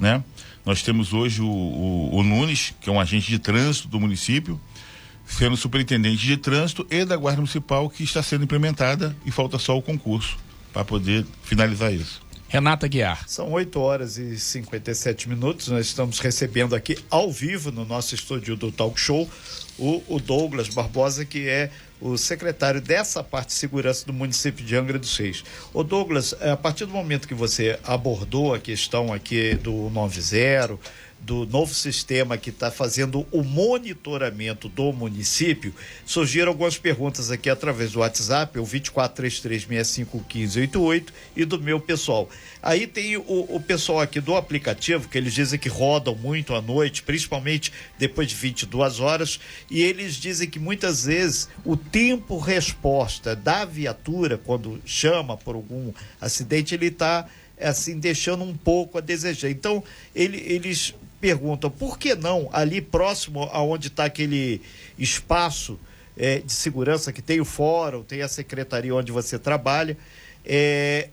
né? 0.00 0.22
Nós 0.66 0.82
temos 0.82 1.12
hoje 1.12 1.40
o, 1.40 1.46
o, 1.46 2.16
o 2.16 2.22
Nunes, 2.22 2.74
que 2.80 2.90
é 2.90 2.92
um 2.92 3.00
agente 3.00 3.28
de 3.28 3.38
trânsito 3.38 3.88
do 3.88 3.98
município, 3.98 4.60
sendo 5.26 5.56
superintendente 5.56 6.26
de 6.26 6.36
trânsito 6.36 6.86
e 6.90 7.04
da 7.04 7.16
Guarda 7.16 7.38
Municipal 7.38 7.88
que 7.88 8.02
está 8.02 8.22
sendo 8.22 8.44
implementada 8.44 9.16
e 9.24 9.30
falta 9.30 9.58
só 9.58 9.76
o 9.76 9.82
concurso 9.82 10.36
para 10.72 10.84
poder 10.84 11.24
finalizar 11.42 11.92
isso. 11.92 12.20
Renata 12.48 12.88
Guiar. 12.88 13.28
São 13.28 13.52
8 13.52 13.78
horas 13.78 14.16
e 14.16 14.38
57 14.38 15.28
minutos. 15.28 15.68
Nós 15.68 15.84
estamos 15.84 16.18
recebendo 16.18 16.74
aqui 16.74 16.98
ao 17.10 17.30
vivo 17.30 17.70
no 17.70 17.84
nosso 17.84 18.14
estúdio 18.14 18.56
do 18.56 18.72
Talk 18.72 18.98
Show 18.98 19.28
o, 19.78 20.02
o 20.08 20.18
Douglas 20.18 20.68
Barbosa, 20.68 21.26
que 21.26 21.46
é 21.46 21.70
o 22.00 22.16
secretário 22.16 22.80
dessa 22.80 23.22
parte 23.22 23.48
de 23.48 23.54
segurança 23.54 24.06
do 24.06 24.14
município 24.14 24.64
de 24.64 24.74
Angra 24.74 24.98
dos 24.98 25.14
Reis. 25.16 25.44
Ô 25.74 25.84
Douglas, 25.84 26.34
a 26.40 26.56
partir 26.56 26.86
do 26.86 26.92
momento 26.92 27.28
que 27.28 27.34
você 27.34 27.78
abordou 27.84 28.54
a 28.54 28.58
questão 28.58 29.12
aqui 29.12 29.54
do 29.54 29.90
90, 29.90 30.78
do 31.20 31.44
novo 31.46 31.74
sistema 31.74 32.38
que 32.38 32.50
está 32.50 32.70
fazendo 32.70 33.26
o 33.30 33.42
monitoramento 33.42 34.68
do 34.68 34.92
município, 34.92 35.74
surgiram 36.06 36.48
algumas 36.48 36.78
perguntas 36.78 37.30
aqui 37.30 37.50
através 37.50 37.92
do 37.92 38.00
WhatsApp, 38.00 38.58
o 38.58 38.64
2433651588 38.64 41.06
e 41.36 41.44
do 41.44 41.60
meu 41.60 41.80
pessoal. 41.80 42.28
Aí 42.62 42.86
tem 42.86 43.16
o, 43.16 43.22
o 43.48 43.60
pessoal 43.60 44.00
aqui 44.00 44.20
do 44.20 44.36
aplicativo, 44.36 45.08
que 45.08 45.18
eles 45.18 45.34
dizem 45.34 45.58
que 45.58 45.68
rodam 45.68 46.14
muito 46.14 46.54
à 46.54 46.62
noite, 46.62 47.02
principalmente 47.02 47.72
depois 47.98 48.28
de 48.28 48.34
22 48.34 49.00
horas, 49.00 49.38
e 49.70 49.82
eles 49.82 50.14
dizem 50.14 50.48
que 50.48 50.58
muitas 50.58 51.04
vezes 51.04 51.48
o 51.64 51.76
tempo 51.76 52.38
resposta 52.38 53.36
da 53.36 53.64
viatura, 53.64 54.38
quando 54.38 54.80
chama 54.84 55.36
por 55.36 55.54
algum 55.54 55.92
acidente, 56.20 56.74
ele 56.74 56.86
está 56.86 57.26
assim 57.60 57.98
deixando 57.98 58.44
um 58.44 58.56
pouco 58.56 58.98
a 58.98 59.00
desejar. 59.00 59.50
Então, 59.50 59.82
ele- 60.14 60.42
eles 60.46 60.94
perguntam 61.20 61.70
por 61.70 61.98
que 61.98 62.14
não 62.14 62.48
ali 62.52 62.80
próximo 62.80 63.48
aonde 63.52 63.88
está 63.88 64.04
aquele 64.04 64.60
espaço 64.98 65.78
eh, 66.16 66.40
de 66.44 66.52
segurança 66.52 67.12
que 67.12 67.22
tem 67.22 67.40
o 67.40 67.44
fórum, 67.44 68.02
tem 68.02 68.22
a 68.22 68.28
secretaria 68.28 68.94
onde 68.94 69.12
você 69.12 69.38
trabalha, 69.38 69.96
eh, 70.44 71.08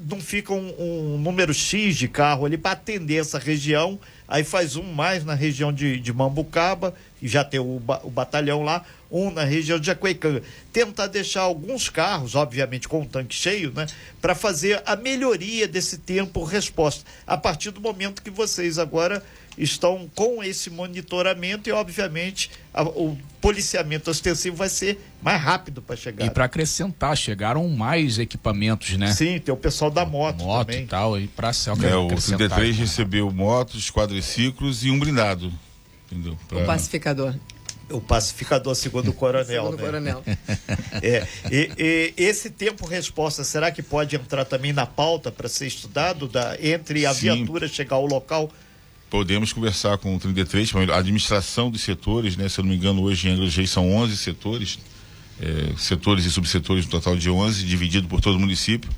não 0.00 0.20
fica 0.20 0.52
um, 0.52 0.74
um 0.78 1.18
número 1.18 1.54
X 1.54 1.96
de 1.96 2.06
carro 2.06 2.44
ali 2.44 2.58
para 2.58 2.72
atender 2.72 3.16
essa 3.16 3.38
região, 3.38 3.98
aí 4.28 4.44
faz 4.44 4.76
um 4.76 4.82
mais 4.82 5.24
na 5.24 5.34
região 5.34 5.72
de, 5.72 5.98
de 5.98 6.12
Mambucaba, 6.12 6.94
e 7.20 7.26
já 7.26 7.42
tem 7.42 7.58
o, 7.58 7.82
o 8.02 8.10
batalhão 8.10 8.62
lá, 8.62 8.84
um 9.10 9.30
na 9.30 9.44
região 9.44 9.78
de 9.78 9.86
Jacuecanga. 9.86 10.42
Tentar 10.72 11.06
deixar 11.06 11.42
alguns 11.42 11.88
carros, 11.88 12.34
obviamente 12.34 12.88
com 12.88 13.02
o 13.02 13.06
tanque 13.06 13.34
cheio, 13.34 13.72
né, 13.72 13.86
para 14.20 14.34
fazer 14.34 14.82
a 14.86 14.96
melhoria 14.96 15.66
desse 15.68 15.98
tempo 15.98 16.42
resposta. 16.44 17.04
A 17.26 17.36
partir 17.36 17.70
do 17.70 17.80
momento 17.80 18.22
que 18.22 18.30
vocês 18.30 18.78
agora 18.78 19.22
estão 19.58 20.06
com 20.14 20.44
esse 20.44 20.68
monitoramento 20.68 21.66
e, 21.68 21.72
obviamente, 21.72 22.50
a- 22.74 22.82
o 22.82 23.16
policiamento 23.40 24.10
ostensivo 24.10 24.54
vai 24.54 24.68
ser 24.68 25.00
mais 25.22 25.40
rápido 25.40 25.80
para 25.80 25.96
chegar. 25.96 26.26
E 26.26 26.30
para 26.30 26.44
acrescentar, 26.44 27.16
chegaram 27.16 27.66
mais 27.70 28.18
equipamentos, 28.18 28.90
né? 28.98 29.12
Sim, 29.14 29.38
tem 29.38 29.54
o 29.54 29.56
pessoal 29.56 29.90
da 29.90 30.04
moto, 30.04 30.42
Moto 30.44 30.66
também. 30.66 30.82
e 30.84 30.86
tal, 30.86 31.18
e 31.18 31.26
para 31.26 31.54
céu. 31.54 31.74
É, 31.82 31.96
o 31.96 32.04
acrescentar. 32.06 32.38
33 32.50 32.76
recebeu 32.76 33.30
motos, 33.30 33.90
quadriciclos 33.90 34.84
e 34.84 34.90
um 34.90 34.98
blindado. 34.98 35.50
Entendeu? 36.10 36.36
Pra- 36.48 36.58
O 36.58 36.66
pacificador. 36.66 37.34
O 37.90 38.00
pacificador, 38.00 38.74
segundo 38.74 39.10
o 39.10 39.12
coronel. 39.12 39.46
Segundo 39.46 39.74
o 39.74 39.76
né? 39.76 39.82
coronel. 39.84 40.24
É, 41.02 41.26
e, 41.52 41.70
e 41.76 42.14
esse 42.16 42.48
tempo-resposta, 42.48 43.44
será 43.44 43.70
que 43.70 43.82
pode 43.82 44.16
entrar 44.16 44.46
também 44.46 44.72
na 44.72 44.86
pauta 44.86 45.30
para 45.30 45.46
ser 45.46 45.66
estudado 45.66 46.26
da, 46.26 46.56
entre 46.60 47.04
a 47.04 47.12
Sim. 47.12 47.20
viatura 47.20 47.68
chegar 47.68 47.96
ao 47.96 48.06
local? 48.06 48.50
Podemos 49.10 49.52
conversar 49.52 49.98
com 49.98 50.16
o 50.16 50.18
33, 50.18 50.74
a 50.74 50.96
administração 50.96 51.70
dos 51.70 51.82
setores, 51.82 52.36
né? 52.36 52.48
Se 52.48 52.58
eu 52.58 52.64
não 52.64 52.70
me 52.70 52.76
engano, 52.76 53.02
hoje 53.02 53.28
em 53.28 53.32
Angra 53.32 53.66
são 53.66 53.94
11 53.94 54.16
setores, 54.16 54.78
é, 55.40 55.76
setores 55.78 56.24
e 56.24 56.30
subsetores, 56.30 56.86
um 56.86 56.88
total 56.88 57.14
de 57.14 57.30
11, 57.30 57.64
dividido 57.64 58.08
por 58.08 58.20
todo 58.20 58.36
o 58.36 58.40
município, 58.40 58.90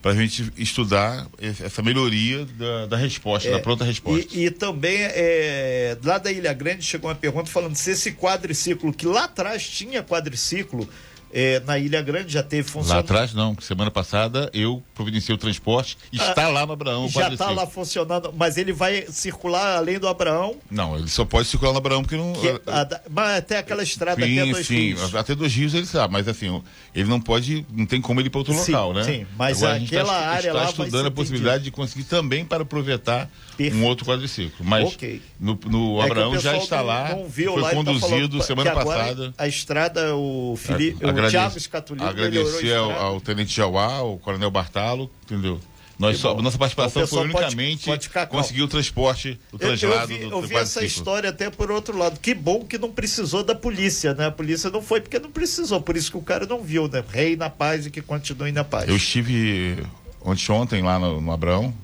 para 0.00 0.12
a 0.12 0.14
gente 0.14 0.52
estudar 0.56 1.26
essa 1.40 1.82
melhoria 1.82 2.44
da, 2.44 2.86
da 2.86 2.96
resposta, 2.96 3.50
da 3.50 3.58
pronta 3.58 3.84
resposta. 3.84 4.36
E, 4.36 4.46
e 4.46 4.50
também, 4.50 4.96
é, 5.00 5.96
lá 6.04 6.18
da 6.18 6.30
Ilha 6.30 6.52
Grande, 6.52 6.82
chegou 6.84 7.10
uma 7.10 7.16
pergunta 7.16 7.50
falando 7.50 7.74
se 7.74 7.90
esse 7.90 8.12
quadriciclo, 8.12 8.92
que 8.92 9.06
lá 9.06 9.24
atrás 9.24 9.66
tinha 9.68 10.02
quadriciclo, 10.02 10.88
é, 11.32 11.60
na 11.60 11.78
Ilha 11.78 12.00
Grande 12.02 12.32
já 12.32 12.42
teve 12.42 12.68
Lá 12.68 12.72
funcionando. 12.72 13.04
atrás, 13.04 13.34
não. 13.34 13.56
Semana 13.60 13.90
passada 13.90 14.50
eu 14.54 14.82
providenciei 14.94 15.34
o 15.34 15.38
transporte. 15.38 15.96
Está 16.12 16.48
lá 16.48 16.64
no 16.66 16.72
Abraão 16.72 17.04
Ah, 17.06 17.08
Já 17.08 17.28
está 17.32 17.50
lá 17.50 17.66
funcionando, 17.66 18.32
mas 18.36 18.56
ele 18.56 18.72
vai 18.72 19.04
circular 19.08 19.76
além 19.76 19.98
do 19.98 20.08
Abraão, 20.08 20.56
Não, 20.70 20.96
ele 20.96 21.08
só 21.08 21.24
pode 21.24 21.48
circular 21.48 21.72
no 21.72 21.78
Abraão 21.78 22.02
porque 22.02 22.16
não. 22.16 22.32
que 22.32 22.48
a 22.66 23.00
mas 23.10 23.38
até 23.38 23.58
aquela 23.58 23.82
estrada 23.82 24.22
até 24.22 24.26
Sim, 24.44 24.52
dois 24.52 24.66
sim, 24.66 24.74
rios. 24.76 25.14
até 25.14 25.34
dois 25.34 25.54
rios 25.54 25.74
ele 25.74 25.86
sabe, 25.86 26.12
mas 26.12 26.26
assim, 26.28 26.62
ele 26.94 27.08
não 27.08 27.20
pode, 27.20 27.64
não 27.72 27.86
tem 27.86 28.00
como 28.00 28.20
ele 28.20 28.28
ir 28.28 28.30
para 28.30 28.38
outro 28.38 28.54
Sim, 28.54 28.72
local, 28.72 28.94
né? 28.94 29.04
sim, 29.04 29.26
mas 29.36 29.58
Agora, 29.58 29.74
a 29.74 29.78
gente 29.78 29.94
aquela 29.96 30.12
está, 30.18 30.28
área 30.30 30.48
está 30.48 30.52
lá 30.62 30.64
estudando 30.70 31.06
a 31.06 31.10
possibilidade 31.10 31.64
de 31.64 31.70
conseguir 31.70 32.04
também 32.04 32.44
para 32.44 32.62
aproveitar 32.62 33.30
Perfeito. 33.56 33.76
um 33.82 33.84
outro 33.86 34.04
quadriciclo. 34.06 34.64
Mas 34.64 34.96
no, 35.38 35.58
no 35.66 36.00
É 36.02 36.04
Abraão 36.06 36.38
já 36.38 36.56
está 36.56 36.78
não- 36.78 36.84
lá, 36.86 37.08
não 37.10 37.30
foi 37.30 37.44
lá, 37.46 37.68
tá 37.70 37.74
conduzido 37.76 38.08
falando 38.08 38.42
semana 38.42 38.72
passada. 38.72 39.34
A 39.36 39.46
estrada, 39.48 40.14
o, 40.16 40.54
Felipe, 40.56 41.04
Agrade- 41.18 41.32
Thiago 41.32 41.60
Scatulino 41.60 42.06
melhorou 42.14 42.24
a 42.24 42.28
Agradecer 42.28 42.74
ao, 42.76 42.86
estrada. 42.88 43.04
ao 43.04 43.20
Tenente 43.20 43.54
Jauá, 43.56 43.94
ao 43.96 44.18
Coronel 44.18 44.50
Bartalo, 44.50 45.10
entendeu? 45.24 45.60
Nós 45.98 46.14
Que 46.14 46.22
só, 46.22 46.40
nossa 46.40 46.56
participação 46.56 47.04
foi 47.08 47.28
pode- 47.28 47.34
unicamente 47.38 47.86
pode 47.86 48.08
calmo. 48.08 48.28
conseguir 48.28 48.62
o 48.62 48.68
transporte, 48.68 49.30
o 49.52 49.56
Eu, 49.60 49.70
eu 49.72 49.78
traslado 49.78 50.06
vi, 50.06 50.20
eu 50.22 50.30
do 50.30 50.42
vi 50.42 50.54
essa 50.54 50.84
história 50.84 51.30
até 51.30 51.50
por 51.50 51.72
outro 51.72 51.98
lado. 51.98 52.20
Que 52.20 52.34
bom 52.34 52.64
que 52.64 52.78
não 52.78 52.92
precisou 52.92 53.42
da 53.42 53.52
polícia, 53.52 54.14
né? 54.14 54.26
A 54.26 54.30
polícia 54.30 54.70
não 54.70 54.80
foi 54.80 55.00
porque 55.00 55.18
não 55.18 55.28
precisou, 55.32 55.80
por 55.80 55.96
isso 55.96 56.08
que 56.12 56.16
o 56.16 56.22
cara 56.22 56.46
não 56.46 56.62
viu, 56.62 56.86
né? 56.86 57.02
Rei 57.10 57.34
na 57.34 57.50
paz 57.50 57.86
e 57.86 57.90
que 57.90 58.00
continue 58.00 58.52
na 58.52 58.62
paz. 58.62 58.88
Eu 58.88 58.94
estive 58.96 59.76
ontem, 60.22 60.52
ontem 60.52 60.82
lá 60.84 61.00
no, 61.00 61.20
no 61.20 61.32
Abraão, 61.32 61.74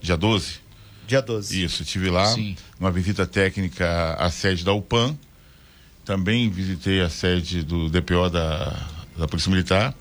dia 0.00 0.16
12. 0.16 0.62
Dia 1.06 1.20
12. 1.20 1.62
Isso, 1.62 1.82
estive 1.82 2.08
lá, 2.08 2.32
Sim. 2.32 2.56
numa 2.80 2.90
visita 2.90 3.26
técnica 3.26 4.14
à 4.18 4.30
sede 4.30 4.64
da 4.64 4.72
UPAM. 4.72 5.14
Também 6.04 6.50
visitei 6.50 7.00
a 7.00 7.08
sede 7.08 7.62
do 7.62 7.88
DPO 7.88 8.28
da, 8.30 8.86
da 9.16 9.28
Polícia 9.28 9.50
Militar. 9.50 9.94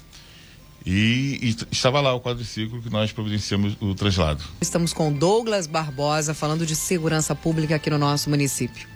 E, 0.84 1.38
e 1.44 1.56
estava 1.72 2.02
lá 2.02 2.12
o 2.14 2.20
quadriciclo 2.20 2.82
que 2.82 2.90
nós 2.90 3.12
providenciamos 3.12 3.78
o 3.80 3.94
traslado. 3.94 4.44
Estamos 4.60 4.92
com 4.94 5.14
Douglas 5.14 5.68
Barbosa 5.68 6.34
falando 6.34 6.66
de 6.66 6.76
segurança 6.76 7.36
pública 7.36 7.76
aqui 7.76 7.90
no 7.92 8.00
nosso 8.00 8.32
município. 8.32 8.88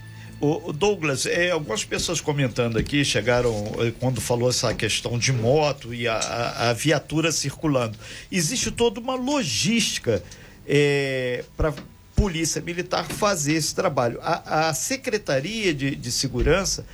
O, 0.42 0.74
Douglas, 0.74 1.28
é, 1.28 1.52
algumas 1.52 1.86
pessoas 1.86 2.20
comentando 2.20 2.78
aqui, 2.78 3.06
chegaram 3.06 3.54
eh, 3.80 3.94
quando 4.00 4.20
falou 4.20 4.50
essa 4.50 4.74
questão 4.74 5.18
de 5.18 5.32
moto 5.32 5.94
e 5.94 6.08
a, 6.08 6.16
a- 6.18 6.70
a 6.72 6.74
viatura 6.74 7.32
circulando. 7.32 7.98
Existe 8.32 8.72
toda 8.72 9.00
uma 9.00 9.16
logística 9.16 10.24
para 11.56 11.72
polícia 12.16 12.62
militar 12.62 13.06
fazer 13.06 13.54
esse 13.54 13.76
trabalho. 13.76 14.20
A, 14.22 14.70
a 14.70 14.74
Secretaria 14.74 15.74
de, 15.74 15.96
de 15.96 16.12
Segurança, 16.12 16.86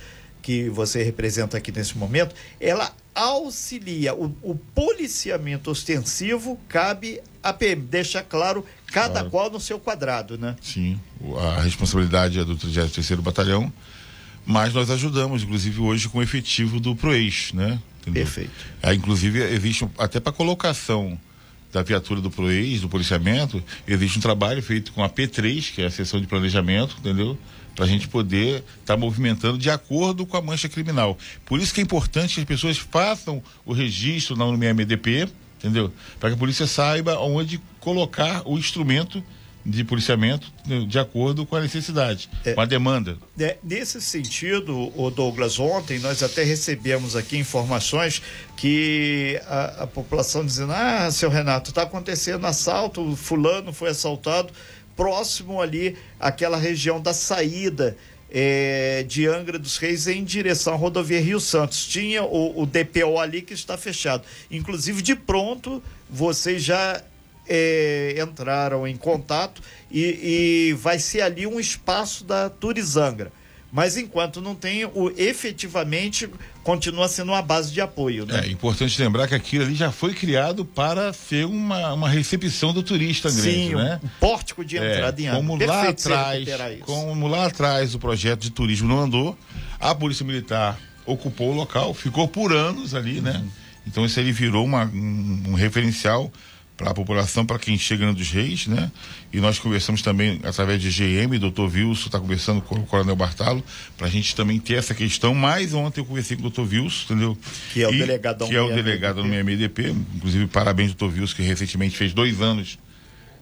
que 0.42 0.68
você 0.68 1.02
representa 1.02 1.56
aqui 1.56 1.70
nesse 1.70 1.96
momento, 1.96 2.34
ela 2.60 2.92
auxilia 3.14 4.14
o, 4.14 4.34
o 4.42 4.54
policiamento 4.74 5.70
ostensivo 5.70 6.58
cabe 6.68 7.20
à 7.42 7.52
PM, 7.52 7.82
deixa 7.82 8.22
claro 8.22 8.64
cada 8.86 9.12
Claro. 9.20 9.30
qual 9.30 9.50
no 9.50 9.60
seu 9.60 9.78
quadrado, 9.78 10.36
né? 10.36 10.56
Sim, 10.60 10.98
a 11.56 11.60
responsabilidade 11.60 12.38
é 12.38 12.44
do 12.44 12.56
33º 12.56 13.20
Batalhão, 13.20 13.72
mas 14.44 14.74
nós 14.74 14.90
ajudamos, 14.90 15.42
inclusive, 15.44 15.80
hoje 15.80 16.08
com 16.08 16.18
o 16.18 16.22
efetivo 16.22 16.80
do 16.80 16.96
PROEX, 16.96 17.52
né? 17.52 17.78
Entendeu? 18.00 18.24
Perfeito. 18.24 18.50
Aí, 18.82 18.96
inclusive, 18.96 19.40
existe, 19.40 19.88
até 19.96 20.18
para 20.18 20.32
colocação 20.32 21.18
da 21.72 21.82
viatura 21.82 22.20
do 22.20 22.30
PROEX, 22.30 22.82
do 22.82 22.88
policiamento, 22.88 23.62
existe 23.88 24.18
um 24.18 24.20
trabalho 24.20 24.62
feito 24.62 24.92
com 24.92 25.02
a 25.02 25.08
P3, 25.08 25.72
que 25.74 25.82
é 25.82 25.86
a 25.86 25.90
seção 25.90 26.20
de 26.20 26.26
planejamento, 26.26 26.96
entendeu? 26.98 27.38
Para 27.74 27.86
a 27.86 27.88
gente 27.88 28.06
poder 28.06 28.62
estar 28.80 28.98
movimentando 28.98 29.56
de 29.56 29.70
acordo 29.70 30.26
com 30.26 30.36
a 30.36 30.42
mancha 30.42 30.68
criminal. 30.68 31.16
Por 31.46 31.58
isso 31.58 31.72
que 31.72 31.80
é 31.80 31.82
importante 31.82 32.34
que 32.34 32.40
as 32.40 32.46
pessoas 32.46 32.76
façam 32.76 33.42
o 33.64 33.72
registro 33.72 34.36
na 34.36 34.44
UMDP, 34.44 35.26
entendeu? 35.58 35.90
Para 36.20 36.28
que 36.28 36.34
a 36.34 36.38
polícia 36.38 36.66
saiba 36.66 37.18
onde 37.18 37.58
colocar 37.80 38.42
o 38.44 38.58
instrumento 38.58 39.24
de 39.64 39.84
policiamento 39.84 40.52
né, 40.66 40.84
de 40.88 40.98
acordo 40.98 41.46
com 41.46 41.54
a 41.56 41.60
necessidade, 41.60 42.28
É. 42.44 42.52
com 42.52 42.60
a 42.60 42.64
demanda. 42.66 43.16
É, 43.38 43.56
nesse 43.62 44.00
sentido, 44.00 44.92
o 45.00 45.10
Douglas, 45.10 45.58
ontem 45.58 45.98
nós 46.00 46.22
até 46.22 46.42
recebemos 46.42 47.14
aqui 47.14 47.36
informações 47.38 48.20
que 48.56 49.40
a, 49.46 49.82
a 49.84 49.86
população 49.86 50.44
dizendo: 50.44 50.72
Ah, 50.72 51.10
seu 51.10 51.30
Renato, 51.30 51.70
está 51.70 51.82
acontecendo 51.82 52.46
assalto, 52.46 53.14
fulano 53.16 53.72
foi 53.72 53.90
assaltado 53.90 54.52
próximo 54.96 55.60
ali 55.60 55.96
àquela 56.20 56.56
região 56.56 57.00
da 57.00 57.14
saída. 57.14 57.96
é, 58.34 59.04
de 59.06 59.26
Angra 59.26 59.58
dos 59.58 59.76
Reis 59.76 60.06
em 60.06 60.24
direção 60.24 60.72
à 60.72 60.76
rodovia 60.76 61.20
Rio 61.20 61.38
Santos. 61.38 61.84
Tinha 61.86 62.22
o, 62.24 62.62
o 62.62 62.66
DPO 62.66 63.18
ali 63.20 63.42
que 63.42 63.52
está 63.52 63.76
fechado. 63.76 64.24
Inclusive, 64.50 65.02
de 65.02 65.14
pronto, 65.14 65.82
vocês 66.08 66.62
já 66.64 67.02
é, 67.48 68.14
entraram 68.22 68.86
em 68.86 68.96
contato 68.96 69.62
e, 69.90 70.70
e 70.70 70.72
vai 70.74 70.98
ser 70.98 71.22
ali 71.22 71.46
um 71.46 71.58
espaço 71.58 72.24
da 72.24 72.48
Turizangra. 72.48 73.32
Mas 73.72 73.96
enquanto 73.96 74.42
não 74.42 74.54
tem, 74.54 74.84
o, 74.84 75.10
efetivamente 75.16 76.28
continua 76.62 77.08
sendo 77.08 77.32
uma 77.32 77.40
base 77.40 77.72
de 77.72 77.80
apoio. 77.80 78.26
Né? 78.26 78.42
É 78.44 78.50
importante 78.50 79.00
lembrar 79.00 79.26
que 79.26 79.34
aquilo 79.34 79.64
ali 79.64 79.74
já 79.74 79.90
foi 79.90 80.12
criado 80.12 80.62
para 80.62 81.10
ser 81.14 81.46
uma, 81.46 81.94
uma 81.94 82.08
recepção 82.08 82.74
do 82.74 82.82
turista 82.82 83.30
grande, 83.30 83.50
Sim, 83.50 83.74
né? 83.74 83.98
um 84.04 84.08
pórtico 84.20 84.62
de 84.62 84.76
entrada 84.76 85.20
em 85.22 85.24
É, 85.24 85.28
Angra. 85.28 85.40
como 85.40 85.56
lá 85.56 85.86
Perfeito 85.86 86.12
atrás, 86.12 86.80
como 86.82 87.28
lá 87.28 87.46
atrás 87.46 87.94
o 87.94 87.98
projeto 87.98 88.40
de 88.40 88.50
turismo 88.50 88.86
não 88.86 89.00
andou, 89.00 89.38
a 89.80 89.94
Polícia 89.94 90.24
Militar 90.24 90.78
ocupou 91.06 91.52
o 91.52 91.54
local, 91.54 91.94
ficou 91.94 92.28
por 92.28 92.52
anos 92.52 92.94
ali, 92.94 93.22
né? 93.22 93.32
Uhum. 93.42 93.48
Então 93.86 94.04
isso 94.04 94.20
aí 94.20 94.30
virou 94.30 94.66
uma, 94.66 94.84
um, 94.84 95.42
um 95.48 95.54
referencial 95.54 96.30
para 96.76 96.90
a 96.90 96.94
população, 96.94 97.44
para 97.46 97.58
quem 97.58 97.78
chega 97.78 98.04
no 98.06 98.14
dos 98.14 98.30
Reis, 98.30 98.66
né? 98.66 98.90
E 99.32 99.38
nós 99.40 99.58
conversamos 99.58 100.02
também 100.02 100.40
através 100.42 100.80
de 100.82 100.90
GM, 100.90 101.38
doutor 101.38 101.70
Wilson 101.72 102.06
está 102.06 102.18
conversando 102.18 102.60
com 102.60 102.76
o 102.76 102.86
Coronel 102.86 103.14
Bartalo, 103.14 103.62
para 103.96 104.06
a 104.06 104.10
gente 104.10 104.34
também 104.34 104.58
ter 104.58 104.74
essa 104.74 104.94
questão. 104.94 105.34
Mas 105.34 105.74
ontem 105.74 106.00
eu 106.00 106.04
conversei 106.04 106.36
com 106.36 106.40
o 106.40 106.50
doutor 106.50 106.66
Wilson, 106.72 107.04
entendeu? 107.04 107.38
Que 107.72 107.82
é 107.82 107.88
o 107.88 107.94
E- 107.94 107.98
delegado 107.98 108.46
Que 108.48 108.56
é 108.56 108.60
o 108.60 108.68
166 108.68 108.84
delegado 108.84 109.22
no 109.22 109.28
MDP, 109.34 109.94
inclusive 110.16 110.46
parabéns, 110.48 110.88
doutor 110.94 111.16
Wilson, 111.16 111.36
que 111.36 111.42
recentemente 111.42 111.96
fez 111.96 112.12
dois 112.12 112.40
anos 112.40 112.78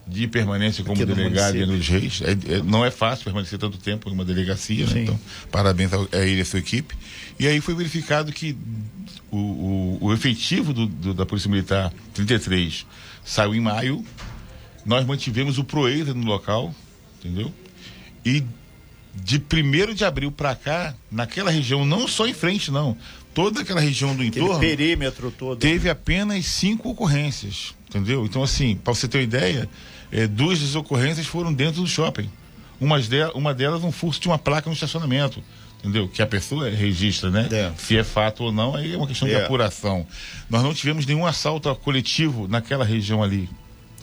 de 0.07 0.27
permanência 0.27 0.83
como 0.83 0.95
Aqui 1.01 1.05
no 1.09 1.15
delegado. 1.15 1.53
Angra 1.55 1.67
dos 1.67 1.87
Reis. 1.87 2.21
É- 2.21 2.55
é- 2.55 2.63
não 2.63 2.83
é 2.83 2.91
fácil 2.91 3.23
permanecer 3.23 3.57
tanto 3.57 3.77
tempo 3.77 4.09
em 4.09 4.13
uma 4.13 4.25
delegacia, 4.25 4.85
né? 4.87 5.03
Então, 5.03 5.19
parabéns 5.51 5.93
ao- 5.93 6.07
a 6.11 6.17
ele 6.17 6.39
e 6.39 6.41
a 6.41 6.45
sua 6.45 6.59
equipe. 6.59 6.93
E 7.39 7.47
aí 7.47 7.61
foi 7.61 7.73
verificado 7.75 8.31
que 8.31 8.55
o, 9.31 9.37
o- 9.37 9.97
o 10.01 10.13
efetivo 10.13 10.73
do- 10.73 10.85
do- 10.87 11.13
da 11.13 11.25
Polícia 11.25 11.49
Militar 11.49 11.93
33 12.13 12.85
saiu 13.23 13.55
em 13.55 13.59
maio. 13.59 14.05
Nós 14.85 15.05
mantivemos 15.05 15.57
o 15.57 15.63
Proeira 15.63 16.13
no 16.13 16.25
local, 16.25 16.73
entendeu? 17.19 17.53
E 18.25 18.43
de 19.13 19.37
1 19.37 19.93
de 19.93 20.05
abril 20.05 20.31
para 20.31 20.55
cá, 20.55 20.95
naquela 21.11 21.51
região, 21.51 21.85
não 21.85 22.07
só 22.07 22.27
em 22.27 22.33
frente, 22.33 22.71
não, 22.71 22.97
toda 23.33 23.61
aquela 23.61 23.81
região 23.81 24.15
do 24.15 24.23
Aquele 24.23 24.43
entorno 24.43 24.59
perímetro 24.59 25.31
todo. 25.31 25.59
teve 25.59 25.89
apenas 25.89 26.45
cinco 26.45 26.89
ocorrências, 26.89 27.75
entendeu? 27.89 28.25
Então, 28.25 28.41
assim, 28.41 28.75
para 28.75 28.93
você 28.93 29.07
ter 29.07 29.19
uma 29.19 29.23
ideia, 29.23 29.69
eh, 30.11 30.27
duas 30.27 30.59
das 30.59 30.75
ocorrências 30.75 31.27
foram 31.27 31.53
dentro 31.53 31.81
do 31.81 31.87
shopping. 31.87 32.29
Umas 32.79 33.07
de, 33.07 33.23
uma 33.35 33.53
delas, 33.53 33.83
um 33.83 33.91
furto 33.91 34.19
de 34.21 34.27
uma 34.27 34.39
placa 34.39 34.69
no 34.69 34.73
estacionamento, 34.73 35.43
entendeu? 35.81 36.07
Que 36.07 36.21
a 36.21 36.27
pessoa 36.27 36.69
registra, 36.69 37.29
né? 37.29 37.47
É. 37.51 37.71
Se 37.77 37.97
é 37.97 38.03
fato 38.03 38.43
ou 38.45 38.51
não, 38.51 38.75
aí 38.75 38.93
é 38.93 38.97
uma 38.97 39.07
questão 39.07 39.27
de 39.27 39.33
É. 39.33 39.43
apuração. 39.43 40.05
Nós 40.49 40.63
não 40.63 40.73
tivemos 40.73 41.05
nenhum 41.05 41.25
assalto 41.25 41.73
coletivo 41.75 42.47
naquela 42.47 42.85
região 42.85 43.21
ali. 43.21 43.49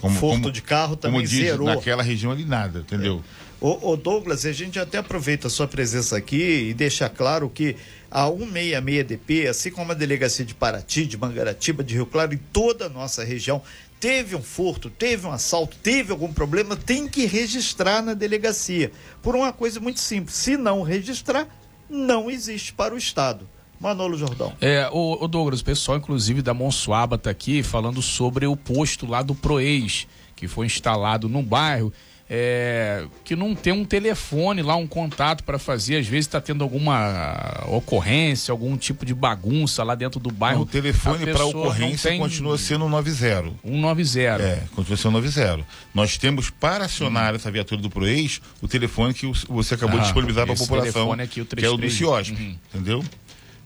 Como, 0.01 0.19
Furto 0.19 0.41
como- 0.43 0.53
de 0.53 0.63
carro 0.63 0.95
também 0.97 1.21
como 1.21 1.29
diz, 1.29 1.39
zerou. 1.45 1.67
naquela 1.67 2.03
região 2.03 2.31
ali 2.31 2.45
nada, 2.45 2.81
entendeu? 2.81 3.23
Ô, 3.61 3.91
ô, 3.91 3.97
Douglas, 3.97 4.47
a 4.47 4.53
gente 4.53 4.79
até 4.79 4.99
aproveita 4.99 5.49
a 5.49 5.51
sua 5.51 5.67
presença 5.67 6.17
aqui 6.17 6.69
e 6.71 6.75
deixa 6.75 7.09
claro 7.09 7.51
que 7.51 7.75
a 8.09 8.29
166DP, 8.29 9.49
assim 9.49 9.71
como 9.73 9.91
a 9.91 9.95
delegacia 9.95 10.45
de 10.45 10.55
Paraty, 10.55 11.05
de 11.07 11.17
Mangaratiba, 11.17 11.83
de 11.83 11.95
Rio 11.95 12.07
Claro, 12.07 12.33
em 12.35 12.39
toda 12.53 12.87
a 12.87 12.89
nossa 12.89 13.25
região, 13.25 13.61
teve 13.99 14.37
um 14.37 14.43
furto, 14.43 14.88
teve 14.88 15.27
um 15.27 15.33
assalto, 15.33 15.77
teve 15.83 16.12
algum 16.12 16.33
problema, 16.33 16.77
tem 16.77 17.09
que 17.09 17.27
registrar 17.27 18.01
na 18.01 18.14
delegacia. 18.14 18.93
Por 19.21 19.35
uma 19.35 19.53
coisa 19.53 19.81
muito 19.81 19.99
simples: 19.99 20.37
se 20.37 20.57
não 20.57 20.83
registrar, 20.83 21.49
não 21.88 22.31
existe 22.31 22.72
para 22.72 22.94
o 22.94 22.98
Estado. 22.98 23.48
Manolo 23.81 24.16
Jordão. 24.16 24.53
É, 24.61 24.88
o, 24.92 25.27
Douglas, 25.29 25.61
o 25.61 25.64
pessoal, 25.64 25.98
inclusive, 25.98 26.42
da 26.42 26.53
Monsuaba 26.53 27.16
tá 27.16 27.31
aqui 27.31 27.62
falando 27.62 28.03
sobre 28.03 28.46
o 28.46 28.57
posto 28.57 29.07
lá 29.07 29.22
do 29.22 29.35
Proex, 29.35 30.07
que 30.35 30.48
foi 30.48 30.66
instalado 30.66 31.29
no 31.29 31.42
bairro, 31.42 31.92
é, 32.31 33.07
que 33.25 33.35
não 33.35 33.55
tem 33.55 33.73
um 33.73 33.85
telefone 33.85 34.61
lá, 34.62 34.77
um 34.77 34.87
contato 34.87 35.43
para 35.45 35.59
fazer. 35.59 35.97
Às 35.97 36.07
vezes 36.07 36.27
está 36.27 36.41
tendo 36.41 36.62
alguma 36.62 37.64
ocorrência, 37.69 38.53
algum 38.53 38.77
tipo 38.77 39.07
de 39.07 39.14
bagunça 39.14 39.83
lá 39.83 39.95
dentro 39.95 40.21
do 40.21 40.31
bairro. 40.31 40.62
o 40.62 40.67
telefone 40.67 41.25
para 41.27 41.45
ocorrência 41.45 42.11
tem 42.11 42.19
continua 42.21 42.59
sendo 42.59 42.88
90. 42.88 43.55
190. 43.64 44.43
É, 44.43 44.62
continua 44.75 44.97
sendo 44.97 45.12
90. 45.12 45.61
Nós 45.95 46.19
temos 46.19 46.51
para 46.51 46.85
acionar 46.85 47.35
essa 47.35 47.51
viatura 47.51 47.81
do 47.81 47.88
Proex 47.88 48.41
o 48.61 48.69
telefone 48.69 49.14
que 49.14 49.27
você 49.49 49.75
acabou 49.75 49.97
de 49.97 50.01
Ah, 50.01 50.05
disponibilizar 50.05 50.45
para 50.45 50.55
a 50.55 50.59
população, 50.59 50.93
telefone 50.93 51.23
aqui, 51.23 51.41
o 51.41 51.47
que 51.47 51.64
é 51.64 51.69
o 51.69 51.73
do 51.73 51.79
33. 51.79 51.93
CIOSP, 51.95 52.33
Uhum. 52.43 52.57
entendeu? 52.75 53.05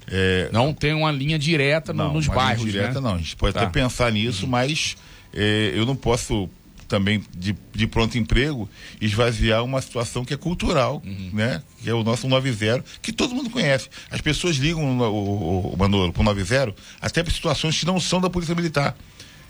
É, 0.09 0.49
Não 0.53 0.73
tem 0.75 0.93
uma 0.95 1.11
linha 1.13 1.39
direta 1.39 1.93
no- 1.93 2.05
não, 2.05 2.15
nos 2.15 2.27
uma 2.27 2.35
linha 2.35 2.47
bairros, 2.47 2.65
direta 2.73 3.01
né? 3.01 3.09
não. 3.09 3.15
A 3.15 3.19
gente 3.19 3.37
pode 3.37 3.55
Tá. 3.55 3.61
Uhum. 3.61 3.67
até 3.67 3.81
pensar 3.81 4.11
nisso, 4.13 4.47
mas 4.47 4.97
é, 5.35 5.73
eu 5.75 5.87
não 5.87 5.95
posso 5.97 6.49
também 6.93 7.25
de, 7.35 7.57
de 7.75 7.87
pronto 7.87 8.19
emprego 8.19 8.69
esvaziar 9.01 9.65
uma 9.65 9.81
situação 9.81 10.27
que 10.27 10.35
é 10.35 10.37
cultural, 10.37 11.03
Uhum. 11.05 11.31
né? 11.33 11.63
Que 11.83 11.89
é 11.89 11.95
o 11.95 12.05
nosso 12.05 12.29
90, 12.29 12.85
que 13.01 13.13
todo 13.15 13.35
mundo 13.35 13.49
conhece. 13.49 13.89
As 14.11 14.21
pessoas 14.21 14.57
ligam 14.57 14.95
no- 14.95 15.05
o, 15.05 15.71
o, 15.71 15.75
o 15.75 15.77
Manolo 15.79 16.13
pro 16.13 16.23
90 16.23 16.75
até 17.01 17.23
para 17.23 17.33
situações 17.33 17.79
que 17.81 17.87
não 17.87 17.99
são 17.99 18.21
da 18.21 18.29
Polícia 18.29 18.55
Militar. 18.55 18.95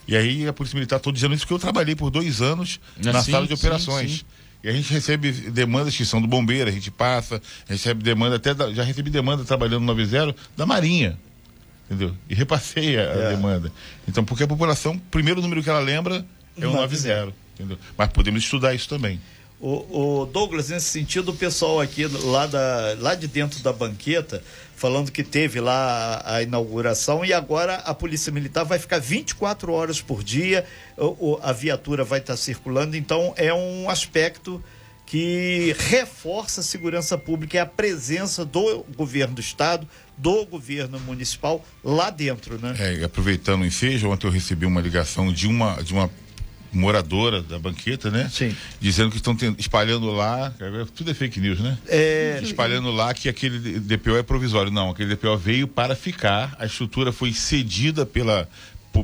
E 0.07 0.17
aí 0.17 0.47
a 0.47 0.53
Polícia 0.53 0.77
Militar, 0.77 0.99
estou 0.99 1.13
dizendo 1.13 1.35
isso 1.35 1.43
porque 1.43 1.55
eu 1.55 1.59
trabalhei 1.59 1.97
por 1.97 2.11
dois 2.11 2.41
anos 2.41 2.79
Ah, 3.05 3.13
na 3.13 3.23
sim, 3.23 3.33
sala 3.33 3.47
de 3.47 3.57
sim, 3.57 3.61
operações. 3.67 4.11
sim. 4.19 4.21
E 4.63 4.69
a 4.69 4.73
gente 4.73 4.93
recebe 4.93 5.33
demandas 5.33 5.97
que 5.97 6.05
são 6.05 6.23
do 6.23 6.29
bombeiro, 6.29 6.71
a 6.71 6.73
gente 6.73 6.89
passa, 6.93 7.43
recebe 7.69 8.05
demanda, 8.05 8.37
até 8.37 8.55
da- 8.55 8.73
já 8.73 8.85
recebi 8.85 9.11
demanda 9.11 9.45
trabalhando 9.45 9.81
no 9.81 9.87
90 9.89 10.37
da 10.57 10.65
Marinha. 10.65 11.19
Entendeu? 11.91 12.15
E 12.31 12.35
repassei 12.35 12.97
a, 12.97 13.01
a 13.03 13.05
É. 13.05 13.29
demanda. 13.31 13.73
Então, 14.09 14.25
porque 14.25 14.45
a 14.45 14.47
população, 14.47 14.95
o 14.95 14.99
primeiro 15.11 15.43
número 15.43 15.63
que 15.63 15.69
ela 15.69 15.81
lembra 15.81 16.25
é 16.61 16.67
o 16.67 16.73
90. 16.73 17.09
90. 17.21 17.33
Entendeu? 17.55 17.79
Mas 17.97 18.09
podemos 18.11 18.43
estudar 18.43 18.75
isso 18.75 18.89
também. 18.89 19.21
O, 19.61 20.23
o 20.23 20.27
Douglas, 20.27 20.71
nesse 20.71 20.87
sentido, 20.91 21.29
o 21.31 21.35
pessoal 21.37 21.81
aqui 21.81 22.05
lá, 22.07 22.47
da, 22.47 22.97
lá 22.99 23.15
de 23.15 23.29
dentro 23.29 23.61
da 23.63 23.73
banqueta, 23.73 24.43
falando 24.75 25.13
que 25.13 25.23
teve 25.23 25.61
lá 25.61 26.21
a, 26.25 26.37
a 26.37 26.43
inauguração 26.43 27.25
e 27.25 27.33
agora 27.33 27.77
a 27.77 27.95
Polícia 27.95 28.33
Militar 28.33 28.65
vai 28.65 28.81
ficar 28.81 28.99
24 28.99 29.73
horas 29.73 30.01
por 30.01 30.25
dia, 30.25 30.65
o, 30.97 31.35
o- 31.35 31.41
a 31.43 31.53
viatura 31.53 32.03
vai 32.03 32.19
estar 32.19 32.37
circulando, 32.37 32.97
então 32.97 33.33
é 33.37 33.55
um 33.55 33.89
aspecto 33.89 34.61
que 35.07 35.77
reforça 35.79 36.61
a 36.61 36.65
segurança 36.65 37.19
pública 37.19 37.57
e 37.57 37.61
a 37.61 37.67
presença 37.67 38.45
do 38.45 38.85
governo 38.97 39.35
do 39.35 39.41
estado, 39.41 39.87
do 40.17 40.45
governo 40.47 40.99
municipal 41.01 41.65
lá 41.85 42.09
dentro, 42.11 42.59
né? 42.59 42.75
É, 42.79 43.05
aproveitando 43.05 43.61
o 43.63 43.67
ensejo, 43.67 44.09
ontem 44.09 44.27
eu 44.27 44.31
recebi 44.33 44.65
uma 44.67 44.81
ligação 44.81 45.33
de 45.33 45.47
uma, 45.47 45.83
de 45.83 45.93
uma 45.93 46.11
moradora 46.73 47.43
da 47.43 47.59
banqueta, 47.59 48.11
né? 48.11 48.29
Sim. 48.33 48.57
Dizendo 48.81 49.11
que 49.11 49.17
estão 49.17 49.37
ten- 49.37 49.55
espalhando 49.59 50.11
lá, 50.11 50.53
tudo 50.95 51.11
é 51.11 51.15
fake 51.15 51.39
news, 51.39 51.61
né? 51.61 51.77
É, 51.89 52.41
espalhando 52.43 52.91
lá 52.91 53.13
que 53.13 53.29
aquele 53.29 53.79
DPO 53.79 54.17
é 54.17 54.23
provisório. 54.23 54.73
Não, 54.73 54.91
aquele 54.91 55.15
DPO 55.15 55.37
veio 55.37 55.69
para 55.69 55.95
ficar. 55.95 56.57
A 56.59 56.65
estrutura 56.67 57.13
foi 57.13 57.33
cedida 57.33 58.07
pela 58.07 58.49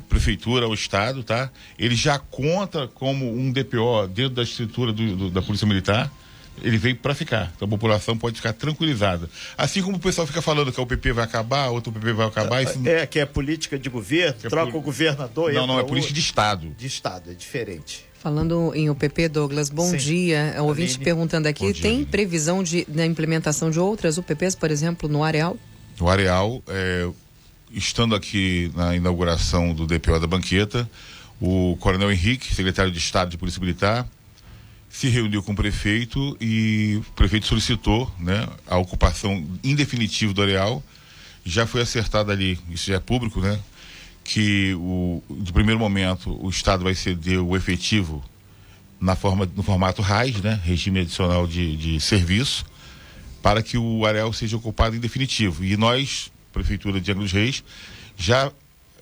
prefeitura 0.08 0.66
ao 0.66 0.74
estado, 0.74 1.22
tá? 1.22 1.50
Ele 1.78 1.94
já 1.94 2.18
conta 2.18 2.86
como 2.88 3.30
um 3.32 3.50
DPO 3.52 4.06
dentro 4.08 4.34
da 4.34 4.42
estrutura 4.42 4.92
do- 4.92 5.16
do- 5.16 5.30
da 5.30 5.40
Polícia 5.42 5.66
Militar. 5.66 6.10
Ele 6.62 6.76
veio 6.78 6.96
para 6.96 7.14
ficar. 7.14 7.52
Então 7.56 7.66
a 7.66 7.70
população 7.70 8.16
pode 8.16 8.36
ficar 8.36 8.52
tranquilizada. 8.52 9.28
Assim 9.56 9.82
como 9.82 9.96
o 9.96 10.00
pessoal 10.00 10.26
fica 10.26 10.42
falando 10.42 10.72
que 10.72 10.80
o 10.80 10.86
PP 10.86 11.12
vai 11.12 11.24
acabar, 11.24 11.68
outro 11.68 11.92
PP 11.92 12.12
vai 12.12 12.26
acabar. 12.26 12.62
Isso... 12.62 12.80
é 12.88 13.06
que 13.06 13.18
é 13.20 13.26
política 13.26 13.78
de 13.78 13.88
governo, 13.88 14.36
É 14.42 14.48
troca 14.48 14.66
poli- 14.72 14.78
o 14.78 14.80
governador. 14.80 15.52
Não, 15.52 15.66
não, 15.66 15.78
é 15.78 15.84
política 15.84 16.12
o- 16.12 16.14
de 16.14 16.20
Estado. 16.20 16.74
de 16.76 16.86
estado, 16.86 17.30
é 17.30 17.34
diferente. 17.34 18.04
Falando 18.20 18.72
em 18.74 18.90
UPP, 18.90 19.28
Douglas, 19.28 19.70
bom 19.70 19.90
Sim. 19.90 19.96
dia. 19.96 20.56
O 20.58 20.64
ouvinte 20.64 20.92
Aline. 20.94 21.04
perguntando 21.04 21.46
aqui, 21.46 21.72
dia, 21.72 21.82
tem 21.82 21.92
Aline. 21.92 22.06
previsão 22.06 22.62
de, 22.64 22.84
da 22.86 23.06
implementação 23.06 23.70
de 23.70 23.78
outras 23.78 24.18
UPPs, 24.18 24.56
por 24.56 24.70
exemplo, 24.72 25.08
no 25.08 25.22
Areal? 25.22 25.56
O 26.00 26.08
Areal, 26.08 26.60
é, 26.66 27.08
estando 27.70 28.14
aqui 28.16 28.72
na 28.74 28.96
inauguração 28.96 29.72
do 29.72 29.86
DPO 29.86 30.18
da 30.18 30.26
Banqueta, 30.26 30.88
o 31.40 31.76
Coronel 31.78 32.10
Henrique, 32.10 32.52
secretário 32.52 32.90
de 32.90 32.98
Estado 32.98 33.30
de 33.30 33.38
Polícia 33.38 33.60
Militar, 33.60 34.04
se 34.90 35.08
reuniu 35.08 35.42
com 35.42 35.52
o 35.52 35.56
prefeito 35.56 36.36
e 36.40 37.00
o 37.00 37.12
prefeito 37.12 37.46
solicitou 37.46 38.10
né, 38.18 38.48
a 38.66 38.78
ocupação 38.78 39.46
em 39.62 39.74
definitivo 39.74 40.32
do 40.32 40.42
Areal. 40.42 40.82
Já 41.44 41.66
foi 41.66 41.82
acertado 41.82 42.30
ali, 42.30 42.58
isso 42.70 42.86
já 42.86 42.96
é 42.96 43.00
público, 43.00 43.40
né? 43.40 43.58
Que 44.24 44.74
o, 44.74 45.22
de 45.30 45.52
primeiro 45.52 45.78
momento 45.78 46.36
o 46.44 46.50
Estado 46.50 46.84
vai 46.84 46.94
ceder 46.94 47.40
o 47.40 47.56
efetivo 47.56 48.22
na 49.00 49.14
forma, 49.14 49.48
no 49.54 49.62
formato 49.62 50.02
RAIS, 50.02 50.40
né? 50.42 50.60
Regime 50.62 51.00
Adicional 51.00 51.46
de, 51.46 51.76
de 51.76 52.00
Serviço, 52.00 52.66
para 53.42 53.62
que 53.62 53.78
o 53.78 54.04
areal 54.04 54.32
seja 54.32 54.56
ocupado 54.56 54.96
em 54.96 55.00
definitivo. 55.00 55.64
E 55.64 55.76
nós, 55.76 56.30
Prefeitura 56.52 57.00
de 57.00 57.12
Angra 57.12 57.26
Reis, 57.26 57.62
já 58.16 58.52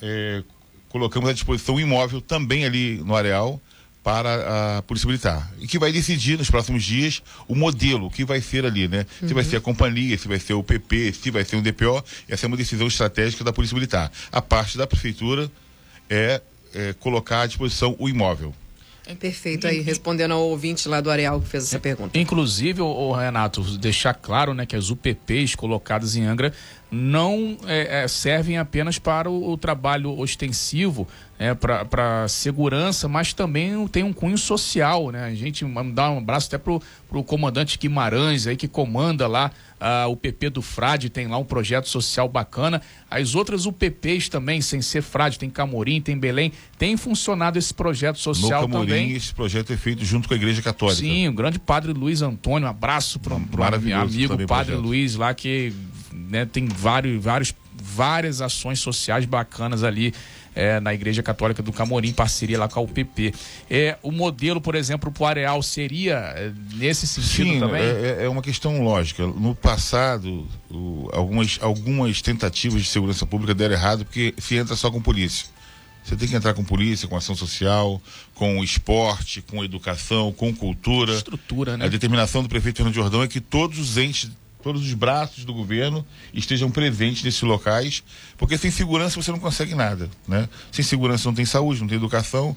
é, 0.01 0.45
colocamos 0.89 1.29
à 1.29 1.33
disposição 1.33 1.77
um 1.77 1.81
imóvel 1.81 2.21
também 2.21 2.65
ali 2.65 3.03
no 3.05 3.17
areal 3.17 3.61
para 4.07 4.79
a 4.79 4.83
Polícia 4.83 5.09
Militar. 5.09 5.53
E 5.59 5.67
que 5.67 5.81
vai 5.81 5.91
decidir 5.91 6.39
nos 6.39 6.49
próximos 6.49 6.85
dias 6.85 7.21
o 7.49 7.57
modelo, 7.57 8.07
o 8.07 8.11
que 8.11 8.25
vai 8.25 8.41
ser 8.41 8.65
ali, 8.65 8.87
né? 8.87 9.05
Se 9.19 9.35
vai 9.35 9.43
ser 9.43 9.57
a 9.57 9.61
companhia, 9.61 10.17
se 10.17 10.29
vai 10.29 10.39
ser 10.39 10.55
o 10.55 10.63
PP, 10.63 11.13
se 11.13 11.29
vai 11.29 11.45
ser 11.45 11.57
um 11.57 11.61
DPO. 11.61 12.05
Essa 12.29 12.47
é 12.47 12.49
uma 12.49 12.57
decisão 12.57 12.87
estratégica 12.87 13.43
da 13.43 13.53
Polícia 13.53 13.75
Militar. 13.75 14.13
A 14.31 14.41
parte 14.41 14.79
da 14.79 14.87
Prefeitura 14.87 15.51
é, 16.09 16.41
é 16.73 16.93
colocar 17.01 17.41
à 17.41 17.47
disposição 17.49 17.97
o 17.99 18.09
imóvel. 18.09 18.55
Perfeito 19.19 19.67
aí, 19.67 19.81
respondendo 19.81 20.33
ao 20.33 20.43
ouvinte 20.43 20.89
lá 20.89 21.01
do 21.01 21.11
Areal 21.11 21.41
que 21.41 21.49
fez 21.49 21.65
essa 21.65 21.79
pergunta. 21.79 22.17
Inclusive, 22.17 22.81
o 22.83 23.13
Renato, 23.13 23.61
deixar 23.79 24.15
claro 24.15 24.55
né, 24.55 24.67
que 24.67 24.75
as 24.75 24.91
UPPs 24.91 25.55
colocadas 25.57 26.17
em 26.17 26.25
Angra 26.25 26.53
não 26.91 27.57
é, 27.67 28.05
é, 28.05 28.09
servem 28.09 28.59
apenas 28.59 28.99
para 28.99 29.29
o, 29.29 29.53
o 29.53 29.57
trabalho 29.57 30.17
ostensivo, 30.19 31.07
é, 31.39 31.53
para 31.53 32.27
segurança, 32.29 33.09
mas 33.09 33.35
também 33.35 33.87
tem 33.89 34.03
um 34.03 34.13
cunho 34.13 34.39
social. 34.39 35.11
Né? 35.11 35.25
A 35.25 35.35
gente 35.35 35.65
dá 35.93 36.11
um 36.11 36.19
abraço 36.19 36.47
até 36.47 36.57
para 36.57 36.73
o 36.73 37.25
comandante 37.25 37.79
Guimarães, 37.79 38.47
aí, 38.47 38.57
que 38.57 38.67
comanda 38.67 39.27
lá 39.27 39.51
uh, 39.79 40.11
o 40.11 40.17
PP 40.17 40.51
do 40.51 40.63
Frade, 40.63 41.11
tem 41.11 41.27
lá 41.27 41.37
um 41.37 41.45
projeto 41.45 41.89
social 41.89 42.29
bacana. 42.29 42.81
As 43.11 43.35
outras 43.35 43.67
UPPs 43.67 44.31
também, 44.31 44.63
sem 44.63 44.81
ser 44.81 45.03
Frade, 45.03 45.39
tem 45.39 45.51
Camorim, 45.51 46.01
tem 46.01 46.19
Belém, 46.19 46.53
tem 46.79 46.97
funcionado 46.97 47.59
esse 47.59 47.75
projeto 47.75 48.19
social 48.19 48.63
no 48.63 48.69
Camorim, 48.69 48.89
também. 48.89 49.13
esse 49.13 49.35
projeto 49.35 49.73
é 49.73 49.77
feito 49.77 50.05
junto 50.05 50.29
com 50.29 50.35
a 50.35 50.37
Igreja 50.37 50.63
Católica. 50.63 51.01
Sim, 51.01 51.29
o 51.29 51.33
grande 51.33 51.59
padre 51.59 51.93
Luiz 51.93 52.23
Antônio, 52.23 52.67
um 52.67 52.71
abraço 52.71 53.19
para 53.19 53.35
o 53.35 53.37
amigo 53.37 54.39
padre 54.47 54.47
projeto. 54.47 54.81
Luiz 54.81 55.17
lá 55.17 55.35
que 55.35 55.75
né, 56.29 56.47
tem 56.47 56.67
vários, 56.67 57.23
vários, 57.23 57.55
várias 57.75 58.41
ações 58.41 58.81
sociais 58.81 59.25
bacanas 59.25 59.83
ali 59.85 60.13
é, 60.57 60.81
na 60.81 60.95
Igreja 60.95 61.23
Católica 61.23 61.63
do 61.63 61.71
Camorim, 61.71 62.09
em 62.09 62.13
parceria 62.13 62.59
lá 62.59 62.67
com 62.67 62.81
a 62.81 62.83
UPP. 62.83 63.35
É, 63.69 63.99
o 64.03 64.11
modelo, 64.11 64.59
por 64.59 64.75
exemplo, 64.75 65.13
para 65.13 65.23
o 65.23 65.27
Areal 65.27 65.63
seria 65.63 66.15
é, 66.15 66.51
nesse 66.75 67.07
sentido 67.07 67.51
Sim, 67.51 67.61
também? 67.61 67.83
É, 67.83 68.25
é 68.25 68.29
uma 68.29 68.41
questão 68.41 68.83
lógica. 68.83 69.27
No 69.27 69.55
passado, 69.55 70.49
o, 70.71 71.11
algumas, 71.13 71.59
algumas 71.61 72.23
tentativas 72.23 72.83
de 72.83 72.89
segurança 72.89 73.27
pública 73.27 73.55
deram 73.55 73.75
errado 73.75 74.05
porque 74.07 74.35
se 74.39 74.57
entra 74.57 74.75
só 74.75 74.91
com 74.91 75.01
polícia. 75.01 75.47
Você 76.03 76.17
tem 76.17 76.29
que 76.29 76.37
entrar 76.37 76.55
com 76.55 76.65
polícia, 76.65 77.09
com 77.09 77.17
ação 77.17 77.35
social, 77.35 78.01
com 78.33 78.63
esporte, 78.63 79.43
com 79.43 79.63
educação, 79.65 80.33
com 80.33 80.55
cultura. 80.55 81.13
Estrutura, 81.13 81.77
né? 81.77 81.85
A 81.85 81.89
determinação 81.89 82.45
do 82.45 82.49
prefeito 82.49 82.77
Fernando 82.77 82.95
Jordão 82.95 83.23
é 83.25 83.29
que 83.29 83.41
todos 83.41 83.79
os 83.79 83.99
entes 83.99 84.31
todos 84.67 84.83
os 84.83 84.95
braços 84.95 85.45
do 85.45 85.55
governo 85.55 86.05
estejam 86.35 86.69
presentes 86.69 87.23
nesses 87.23 87.43
locais, 87.43 88.03
porque 88.37 88.59
sem 88.59 88.69
segurança 88.69 89.23
você 89.23 89.31
não 89.31 89.39
consegue 89.39 89.77
nada, 89.77 90.11
né? 90.27 90.49
Sem 90.73 90.85
segurança 90.85 91.29
não 91.29 91.35
tem 91.37 91.45
saúde, 91.45 91.81
não 91.81 91.87
tem 91.87 91.97
educação. 91.97 92.57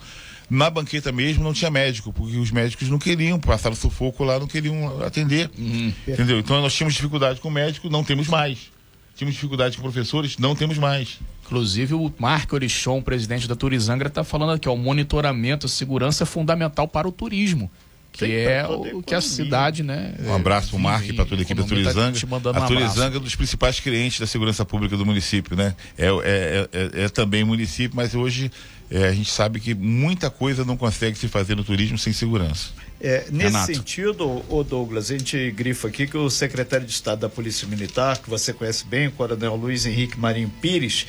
Na 0.49 0.71
banqueta 0.71 1.11
mesmo 1.11 1.43
não 1.43 1.53
tinha 1.53 1.69
médico, 1.69 2.11
porque 2.11 2.35
os 2.35 2.49
médicos 2.49 2.89
não 2.89 2.97
queriam, 2.97 3.39
passaram 3.39 3.75
sufoco 3.75 4.23
lá, 4.23 4.39
não 4.39 4.47
queriam 4.47 5.03
atender, 5.03 5.51
uhum. 5.55 5.93
entendeu? 6.07 6.39
Então 6.39 6.59
nós 6.59 6.73
tínhamos 6.73 6.95
dificuldade 6.95 7.39
com 7.39 7.47
o 7.47 7.51
médico, 7.51 7.87
não 7.91 8.03
temos 8.03 8.27
mais. 8.27 8.71
Tínhamos 9.15 9.35
dificuldade 9.35 9.77
com 9.77 9.83
professores, 9.83 10.39
não 10.39 10.55
temos 10.55 10.79
mais. 10.79 11.19
Inclusive, 11.45 11.93
o 11.93 12.11
Marco 12.17 12.55
Orichon, 12.55 13.03
presidente 13.03 13.47
da 13.47 13.55
Turizangra, 13.55 14.07
está 14.07 14.23
falando 14.23 14.53
aqui, 14.53 14.67
ó, 14.67 14.73
o 14.73 14.77
monitoramento, 14.77 15.67
a 15.67 15.69
segurança 15.69 16.23
é 16.23 16.25
fundamental 16.25 16.87
para 16.87 17.07
o 17.07 17.11
turismo 17.11 17.69
que 18.11 18.25
Sim, 18.25 18.31
é 18.31 18.67
o 18.67 19.01
que 19.01 19.13
a 19.13 19.21
cidade, 19.21 19.83
né? 19.83 20.13
Um 20.25 20.33
abraço 20.33 20.69
para 20.69 20.77
o 20.77 20.79
Marco 20.79 21.07
e 21.07 21.13
para 21.13 21.25
toda 21.25 21.41
a 21.41 21.43
equipe 21.43 21.61
da 21.61 21.67
Turizanga. 21.67 22.19
Tá 22.41 22.49
a 22.57 22.61
Turizanga 22.67 23.15
é 23.15 23.19
um 23.19 23.23
dos 23.23 23.35
principais 23.35 23.79
clientes 23.79 24.19
da 24.19 24.27
segurança 24.27 24.65
pública 24.65 24.97
do 24.97 25.05
município, 25.05 25.55
né? 25.55 25.75
É, 25.97 26.07
é, 26.07 26.69
é, 26.71 27.03
é 27.05 27.09
também 27.09 27.43
município, 27.43 27.95
mas 27.95 28.15
hoje 28.15 28.51
é, 28.91 29.07
a 29.07 29.13
gente 29.13 29.31
sabe 29.31 29.59
que 29.59 29.73
muita 29.75 30.29
coisa 30.29 30.65
não 30.65 30.75
consegue 30.75 31.17
se 31.17 31.27
fazer 31.27 31.55
no 31.55 31.63
turismo 31.63 31.97
sem 31.97 32.11
segurança. 32.11 32.71
É, 33.01 33.25
nesse 33.31 33.45
Renato. 33.45 33.73
sentido, 33.73 34.43
o 34.49 34.61
Douglas, 34.61 35.09
a 35.09 35.17
gente 35.17 35.51
grifa 35.51 35.87
aqui 35.87 36.05
que 36.05 36.17
o 36.17 36.29
secretário 36.29 36.85
de 36.85 36.91
Estado 36.91 37.21
da 37.21 37.29
Polícia 37.29 37.65
Militar, 37.65 38.17
que 38.17 38.29
você 38.29 38.51
conhece 38.51 38.85
bem, 38.85 39.07
o 39.07 39.11
coronel 39.13 39.55
Luiz 39.55 39.85
Henrique 39.85 40.19
Marinho 40.19 40.51
Pires, 40.61 41.07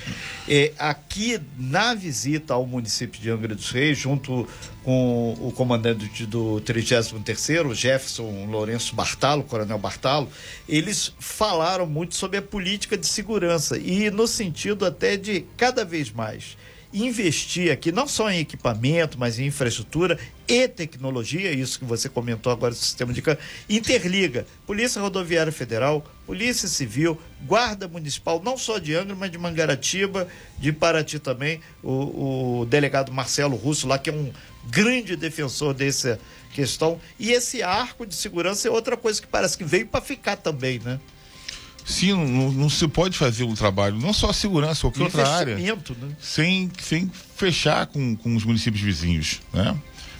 é, 0.48 0.72
aqui 0.78 1.40
na 1.58 1.92
visita 1.92 2.54
ao 2.54 2.64
município 2.64 3.20
de 3.20 3.28
Angra 3.28 3.56
dos 3.56 3.72
Reis, 3.72 3.98
junto 3.98 4.46
com 4.84 5.36
o 5.40 5.50
comandante 5.50 6.24
do 6.26 6.62
33º, 6.64 7.74
Jefferson 7.74 8.46
Lourenço 8.46 8.94
Bartalo, 8.94 9.42
coronel 9.42 9.78
Bartalo, 9.78 10.28
eles 10.68 11.12
falaram 11.18 11.86
muito 11.86 12.14
sobre 12.14 12.38
a 12.38 12.42
política 12.42 12.96
de 12.96 13.06
segurança 13.06 13.76
e 13.76 14.10
no 14.12 14.28
sentido 14.28 14.86
até 14.86 15.16
de 15.16 15.44
cada 15.56 15.84
vez 15.84 16.12
mais 16.12 16.56
investir 16.92 17.72
aqui 17.72 17.92
não 17.92 18.06
só 18.06 18.30
em 18.30 18.40
equipamento, 18.40 19.18
mas 19.18 19.38
em 19.38 19.46
infraestrutura 19.46 20.18
e 20.48 20.66
tecnologia, 20.66 21.52
isso 21.52 21.78
que 21.78 21.84
você 21.84 22.08
comentou 22.08 22.52
agora 22.52 22.72
do 22.72 22.76
sistema 22.76 23.12
de 23.12 23.22
interliga 23.68 24.44
Polícia 24.66 25.00
Rodoviária 25.00 25.52
Federal, 25.52 26.04
Polícia 26.26 26.68
Civil, 26.68 27.20
Guarda 27.46 27.86
Municipal, 27.86 28.42
não 28.42 28.58
só 28.58 28.78
de 28.78 28.94
Angra, 28.94 29.14
mas 29.14 29.30
de 29.30 29.38
Mangaratiba, 29.38 30.26
de 30.58 30.72
Paraty 30.72 31.18
também, 31.18 31.60
o, 31.82 32.60
o 32.60 32.66
delegado 32.66 33.12
Marcelo 33.12 33.56
Russo 33.56 33.86
lá, 33.86 33.98
que 33.98 34.10
é 34.10 34.12
um 34.12 34.32
grande 34.68 35.14
defensor 35.14 35.72
dessa 35.72 36.18
questão. 36.52 37.00
E 37.18 37.30
esse 37.30 37.62
arco 37.62 38.04
de 38.04 38.14
segurança 38.14 38.66
é 38.66 38.70
outra 38.70 38.96
coisa 38.96 39.20
que 39.20 39.28
parece 39.28 39.56
que 39.56 39.64
veio 39.64 39.86
para 39.86 40.00
ficar 40.00 40.36
também, 40.36 40.80
né? 40.80 40.98
Sim, 41.90 42.12
não, 42.12 42.52
não, 42.52 42.70
se 42.70 42.86
pode 42.88 43.18
fazer 43.18 43.44
um 43.44 43.54
trabalho, 43.54 43.98
não 43.98 44.12
só 44.12 44.30
a 44.30 44.32
segurança, 44.32 44.82
qualquer 44.82 45.02
outra 45.02 45.28
área, 45.28 45.56
né? 45.56 45.76
sem, 46.20 46.70
sem 46.80 47.10
fechar 47.36 47.86
com, 47.86 48.16
com 48.16 48.34
os 48.36 48.44
municípios 48.44 48.82
vizinhos, 48.82 49.40
né? 49.52 49.76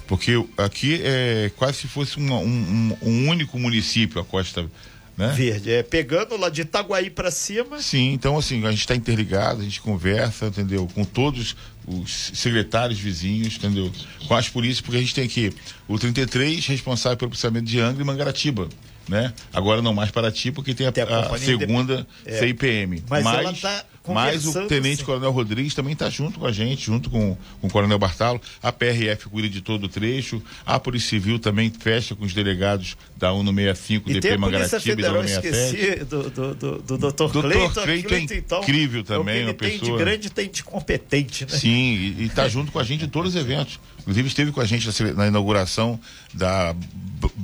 Porque 0.06 0.32
aqui 0.56 1.00
é 1.04 1.52
quase 1.56 1.78
se 1.78 1.86
fosse 1.86 2.18
um, 2.18 2.34
um, 2.34 2.96
um 3.00 3.28
único 3.28 3.58
município, 3.58 4.20
a 4.20 4.24
Costa 4.24 4.68
né? 5.16 5.32
Verde, 5.34 5.70
é 5.70 5.82
pegando 5.82 6.36
lá 6.36 6.48
de 6.48 6.62
Itaguaí 6.62 7.10
para 7.10 7.30
cima. 7.30 7.80
Sim, 7.80 8.12
então 8.12 8.38
assim, 8.38 8.64
a 8.64 8.70
gente 8.70 8.80
está 8.80 8.96
interligado, 8.96 9.60
a 9.60 9.64
gente 9.64 9.80
conversa, 9.80 10.46
entendeu? 10.46 10.88
Com 10.94 11.04
todos 11.04 11.54
os 11.86 12.32
secretários 12.34 12.98
vizinhos, 12.98 13.56
entendeu? 13.56 13.92
Com 14.26 14.34
as 14.34 14.48
polícias, 14.48 14.80
porque 14.80 14.96
a 14.96 15.00
gente 15.00 15.14
tem 15.14 15.24
aqui 15.24 15.52
o 15.86 15.98
33 15.98 16.66
responsável 16.66 17.18
pelo 17.18 17.30
processamento 17.30 17.66
de 17.66 17.78
Angra 17.78 18.02
e 18.02 18.06
Mangaratiba 18.06 18.68
né? 19.10 19.34
Agora 19.52 19.82
não 19.82 19.92
mais 19.92 20.12
para 20.12 20.30
ti, 20.30 20.52
porque 20.52 20.72
tem 20.72 20.86
a, 20.86 20.92
tem 20.92 21.02
a, 21.02 21.18
a 21.18 21.38
segunda 21.38 22.06
de... 22.24 22.32
é. 22.32 22.38
CIPM. 22.38 23.02
Mas, 23.08 23.24
mas, 23.24 23.60
tá 23.60 23.84
mas 24.06 24.46
o 24.46 24.66
Tenente 24.66 24.94
assim. 24.94 25.04
Coronel 25.04 25.30
Rodrigues 25.30 25.74
também 25.74 25.92
está 25.92 26.08
junto 26.08 26.38
com 26.38 26.46
a 26.46 26.52
gente, 26.52 26.86
junto 26.86 27.10
com, 27.10 27.36
com 27.60 27.66
o 27.66 27.70
Coronel 27.70 27.98
Bartalo. 27.98 28.40
A 28.62 28.72
PRF 28.72 29.28
cuida 29.28 29.48
de 29.48 29.60
todo 29.60 29.84
o 29.84 29.88
trecho. 29.88 30.40
A 30.64 30.78
Polícia 30.78 31.10
Civil 31.10 31.38
também 31.38 31.70
fecha 31.70 32.14
com 32.14 32.24
os 32.24 32.32
delegados 32.32 32.96
da 33.16 33.32
ONU 33.32 33.52
65, 33.52 34.10
e 34.10 34.14
DP 34.14 34.36
Mangaratiba 34.38 35.00
e 35.00 35.02
da 35.02 35.12
ONU 35.12 35.28
67. 35.28 36.04
Do, 36.04 36.30
do, 36.30 36.54
do, 36.54 36.78
do 36.78 36.98
Dr. 36.98 37.40
Cleiton. 37.40 37.82
Cleiton 37.82 38.14
é 38.14 38.36
então, 38.36 38.60
incrível 38.60 39.02
também, 39.02 39.42
é 39.42 39.44
uma 39.46 39.54
pessoa. 39.54 39.80
Tem 39.80 39.90
de 39.90 39.98
grande, 39.98 40.30
tem 40.30 40.48
de 40.48 40.62
competente, 40.62 41.44
né? 41.44 41.58
Sim, 41.58 42.14
e 42.18 42.24
está 42.24 42.48
junto 42.48 42.70
com 42.70 42.78
a 42.78 42.84
gente 42.84 43.04
em 43.04 43.08
todos 43.08 43.34
os 43.34 43.40
eventos. 43.40 43.80
Inclusive 44.00 44.28
esteve 44.28 44.52
com 44.52 44.60
a 44.60 44.64
gente 44.64 44.88
na 45.14 45.26
inauguração 45.26 46.00
da 46.32 46.74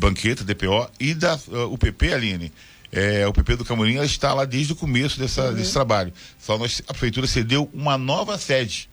banqueta 0.06 0.44
DPO 0.44 0.88
e 1.00 1.14
da 1.14 1.34
uh, 1.48 1.72
UPP, 1.72 2.12
Aline. 2.12 2.52
É, 2.92 3.26
o 3.26 3.32
PP 3.32 3.56
do 3.56 3.64
Camorim 3.64 4.00
está 4.02 4.32
lá 4.32 4.44
desde 4.44 4.72
o 4.72 4.76
começo 4.76 5.18
dessa, 5.18 5.48
uhum. 5.48 5.54
desse 5.54 5.72
trabalho. 5.72 6.12
Só 6.38 6.56
nós, 6.56 6.80
a 6.86 6.92
prefeitura 6.92 7.26
cedeu 7.26 7.68
uma 7.74 7.98
nova 7.98 8.38
sede 8.38 8.88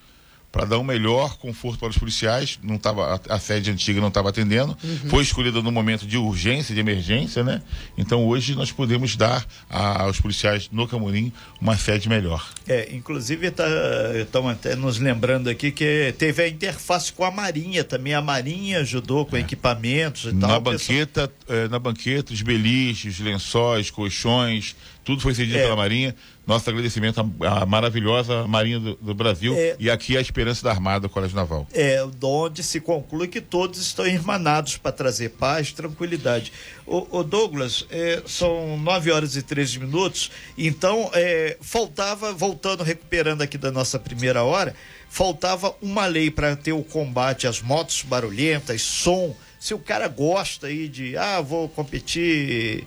para 0.54 0.66
dar 0.66 0.78
um 0.78 0.84
melhor 0.84 1.36
conforto 1.38 1.80
para 1.80 1.90
os 1.90 1.98
policiais. 1.98 2.60
Não 2.62 2.78
tava, 2.78 3.20
a, 3.28 3.36
a 3.36 3.40
sede 3.40 3.72
antiga 3.72 4.00
não 4.00 4.10
estava 4.10 4.30
atendendo. 4.30 4.78
Uhum. 4.84 5.10
Foi 5.10 5.24
escolhida 5.24 5.64
no 5.64 5.72
momento 5.72 6.06
de 6.06 6.16
urgência, 6.16 6.76
de 6.76 6.80
emergência, 6.80 7.44
né? 7.44 7.60
Então 7.98 8.24
hoje 8.24 8.54
nós 8.54 8.72
podemos 8.72 9.16
dar 9.16 9.44
a, 9.68 10.04
aos 10.04 10.22
policiais 10.22 10.70
no 10.72 10.88
Camorim 10.88 11.34
uma 11.60 11.76
sede 11.76 12.08
melhor. 12.08 12.48
É, 12.68 12.88
inclusive 12.94 13.48
estão 13.48 14.44
tá, 14.44 14.52
até 14.52 14.76
nos 14.76 15.00
lembrando 15.00 15.50
aqui 15.50 15.72
que 15.72 16.14
teve 16.20 16.44
a 16.44 16.48
interface 16.48 17.12
com 17.12 17.26
a 17.26 17.32
Marinha 17.32 17.84
também. 17.84 18.14
A 18.14 18.22
Marinha 18.22 18.82
ajudou 18.82 19.26
com 19.26 19.36
é. 19.36 19.40
equipamentos 19.40 20.26
e 20.26 20.36
na 20.36 20.50
tal. 20.50 20.62
Banqueta, 20.62 21.30
pessoal... 21.30 21.66
é, 21.66 21.68
na 21.68 21.80
banqueta, 21.80 22.32
os 22.32 22.44
beliches, 22.44 23.20
lençóis, 23.20 23.90
colchões, 23.90 24.76
tudo 25.04 25.20
foi 25.20 25.34
cedido 25.34 25.58
é. 25.58 25.64
pela 25.64 25.76
Marinha. 25.76 26.16
Nosso 26.46 26.70
agradecimento 26.70 27.22
à, 27.22 27.62
à 27.62 27.66
maravilhosa 27.66 28.46
Marinha 28.46 28.78
do, 28.78 28.96
do 28.96 29.14
Brasil 29.14 29.56
é. 29.56 29.78
e 29.80 29.90
aqui 29.90 30.18
a 30.18 30.22
esperança 30.22 30.62
da 30.62 30.72
Armada, 30.72 31.08
Colégio 31.08 31.38
Naval. 31.38 31.66
É, 31.72 32.04
onde 32.22 32.62
se 32.62 32.82
conclui 32.82 33.30
que 33.30 33.40
todos 33.40 33.80
estão 33.80 34.06
irmanados 34.06 34.76
para 34.76 34.92
trazer 34.92 35.30
paz, 35.30 35.72
tranquilidade. 35.72 36.52
O, 36.86 37.20
o 37.20 37.24
Douglas, 37.24 37.86
é, 37.90 38.22
são 38.26 38.78
9 38.78 39.12
horas 39.12 39.38
e 39.38 39.42
13 39.42 39.80
minutos, 39.80 40.32
então 40.58 41.10
é, 41.14 41.56
faltava, 41.62 42.34
voltando, 42.34 42.84
recuperando 42.84 43.42
aqui 43.42 43.58
da 43.58 43.72
nossa 43.72 43.98
primeira 43.98 44.44
hora, 44.44 44.76
faltava 45.10 45.74
uma 45.82 46.06
lei 46.08 46.30
para 46.30 46.58
ter 46.58 46.74
o 46.74 46.84
combate 46.84 47.48
às 47.48 47.62
motos 47.62 48.02
barulhentas, 48.02 48.82
som 48.82 49.34
Se 49.58 49.74
o 49.74 49.80
cara 49.80 50.10
gosta 50.10 50.68
aí 50.68 50.90
de, 50.90 51.16
ah, 51.16 51.40
vou 51.40 51.70
competir 51.70 52.86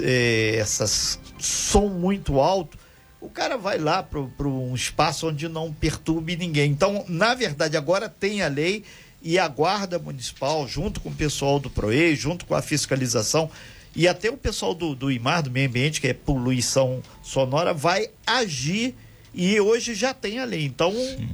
é, 0.00 0.56
essas 0.58 1.20
som 1.38 1.88
muito 1.88 2.40
alto, 2.40 2.76
o 3.20 3.28
cara 3.28 3.56
vai 3.56 3.78
lá 3.78 4.02
para 4.02 4.48
um 4.48 4.74
espaço 4.74 5.28
onde 5.28 5.48
não 5.48 5.72
perturbe 5.72 6.36
ninguém. 6.36 6.70
Então, 6.70 7.04
na 7.08 7.34
verdade, 7.34 7.76
agora 7.76 8.08
tem 8.08 8.42
a 8.42 8.48
lei 8.48 8.84
e 9.22 9.38
a 9.38 9.48
Guarda 9.48 9.98
Municipal, 9.98 10.68
junto 10.68 11.00
com 11.00 11.08
o 11.08 11.14
pessoal 11.14 11.58
do 11.58 11.70
PROE, 11.70 12.14
junto 12.14 12.44
com 12.44 12.54
a 12.54 12.62
fiscalização, 12.62 13.50
e 13.94 14.06
até 14.06 14.30
o 14.30 14.36
pessoal 14.36 14.74
do, 14.74 14.94
do 14.94 15.10
IMAR, 15.10 15.42
do 15.42 15.50
Meio 15.50 15.68
Ambiente, 15.68 16.00
que 16.00 16.08
é 16.08 16.12
poluição 16.12 17.02
sonora, 17.22 17.72
vai 17.72 18.10
agir 18.26 18.94
e 19.34 19.58
hoje 19.58 19.94
já 19.94 20.12
tem 20.12 20.38
a 20.38 20.44
lei. 20.44 20.64
Então. 20.64 20.92
Sim. 20.92 21.28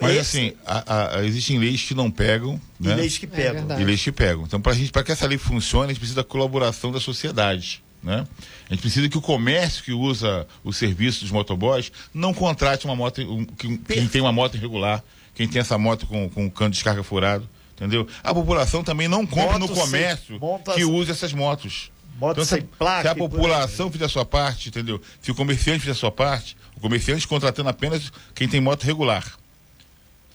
Mas 0.00 0.16
esse... 0.16 0.20
assim, 0.20 0.52
a, 0.66 1.18
a, 1.18 1.24
existem 1.24 1.56
leis 1.58 1.82
que 1.82 1.94
não 1.94 2.10
pegam. 2.10 2.60
E 2.80 2.88
né? 2.88 2.96
leis 2.96 3.16
que 3.16 3.28
pegam. 3.28 3.76
É 3.76 3.80
e 3.80 3.84
leis 3.84 4.02
que 4.02 4.10
pegam. 4.10 4.42
Então, 4.42 4.60
para 4.60 5.04
que 5.04 5.12
essa 5.12 5.26
lei 5.26 5.38
funcione, 5.38 5.84
a 5.84 5.88
gente 5.88 5.98
precisa 6.00 6.16
da 6.16 6.24
colaboração 6.24 6.90
da 6.90 6.98
sociedade. 6.98 7.83
Né? 8.04 8.26
A 8.68 8.74
gente 8.74 8.82
precisa 8.82 9.08
que 9.08 9.16
o 9.16 9.20
comércio 9.22 9.82
que 9.82 9.92
usa 9.92 10.46
o 10.62 10.72
serviço 10.74 11.22
dos 11.22 11.30
motoboys 11.30 11.90
não 12.12 12.34
contrate 12.34 12.84
uma 12.84 12.94
moto, 12.94 13.22
um, 13.22 13.46
quem 13.46 14.06
tem 14.06 14.20
uma 14.20 14.30
moto 14.30 14.56
irregular, 14.56 15.02
quem 15.34 15.48
tem 15.48 15.60
essa 15.60 15.78
moto 15.78 16.06
com, 16.06 16.28
com 16.28 16.50
cano 16.50 16.70
de 16.70 16.76
descarga 16.76 17.02
furado. 17.02 17.48
Entendeu? 17.74 18.06
A 18.22 18.32
população 18.32 18.84
também 18.84 19.08
não 19.08 19.26
compra 19.26 19.58
moto 19.58 19.60
no 19.60 19.68
comércio 19.68 20.38
que 20.74 20.84
usa 20.84 21.12
essas 21.12 21.32
motos. 21.32 21.90
Moto 22.20 22.34
então, 22.34 22.44
sem 22.44 22.60
se, 22.60 22.66
placa, 22.78 23.02
se 23.02 23.08
a 23.08 23.14
população 23.14 23.90
fizer 23.90 24.04
a 24.04 24.08
sua 24.08 24.24
parte, 24.24 24.68
entendeu? 24.68 25.00
Se 25.20 25.30
o 25.32 25.34
comerciante 25.34 25.80
fizer 25.80 25.92
a 25.92 25.96
sua 25.96 26.12
parte, 26.12 26.56
o 26.76 26.80
comerciante 26.80 27.26
contratando 27.26 27.70
apenas 27.70 28.12
quem 28.34 28.46
tem 28.46 28.60
moto 28.60 28.84
regular. 28.84 29.24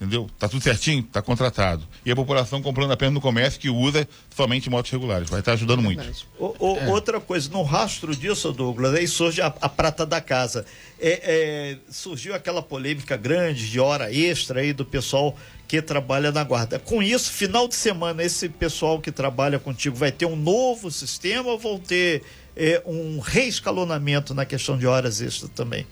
Entendeu? 0.00 0.30
Tá 0.38 0.48
tudo 0.48 0.62
certinho? 0.62 1.02
Tá 1.02 1.20
contratado. 1.20 1.86
E 2.06 2.10
a 2.10 2.16
população 2.16 2.62
comprando 2.62 2.90
apenas 2.90 3.12
no 3.12 3.20
comércio 3.20 3.60
que 3.60 3.68
usa 3.68 4.08
somente 4.34 4.70
motos 4.70 4.90
regulares. 4.90 5.28
Vai 5.28 5.40
estar 5.40 5.52
tá 5.52 5.54
ajudando 5.56 5.82
muito. 5.82 6.02
O, 6.38 6.54
o, 6.58 6.76
é. 6.78 6.88
Outra 6.88 7.20
coisa, 7.20 7.50
no 7.50 7.62
rastro 7.62 8.16
disso, 8.16 8.50
Douglas, 8.50 8.94
aí 8.94 9.06
surge 9.06 9.42
a, 9.42 9.48
a 9.60 9.68
prata 9.68 10.06
da 10.06 10.18
casa. 10.18 10.64
É, 10.98 11.20
é, 11.22 11.78
surgiu 11.90 12.34
aquela 12.34 12.62
polêmica 12.62 13.14
grande 13.14 13.70
de 13.70 13.78
hora 13.78 14.10
extra 14.10 14.60
aí 14.60 14.72
do 14.72 14.86
pessoal 14.86 15.36
que 15.68 15.82
trabalha 15.82 16.32
na 16.32 16.44
guarda. 16.44 16.78
Com 16.78 17.02
isso, 17.02 17.30
final 17.30 17.68
de 17.68 17.74
semana, 17.74 18.24
esse 18.24 18.48
pessoal 18.48 19.00
que 19.00 19.12
trabalha 19.12 19.58
contigo 19.58 19.94
vai 19.94 20.10
ter 20.10 20.24
um 20.24 20.34
novo 20.34 20.90
sistema 20.90 21.50
ou 21.50 21.58
vão 21.58 21.78
ter 21.78 22.22
é, 22.56 22.82
um 22.86 23.18
reescalonamento 23.18 24.32
na 24.32 24.46
questão 24.46 24.78
de 24.78 24.86
horas 24.86 25.20
extras 25.20 25.50
também? 25.54 25.86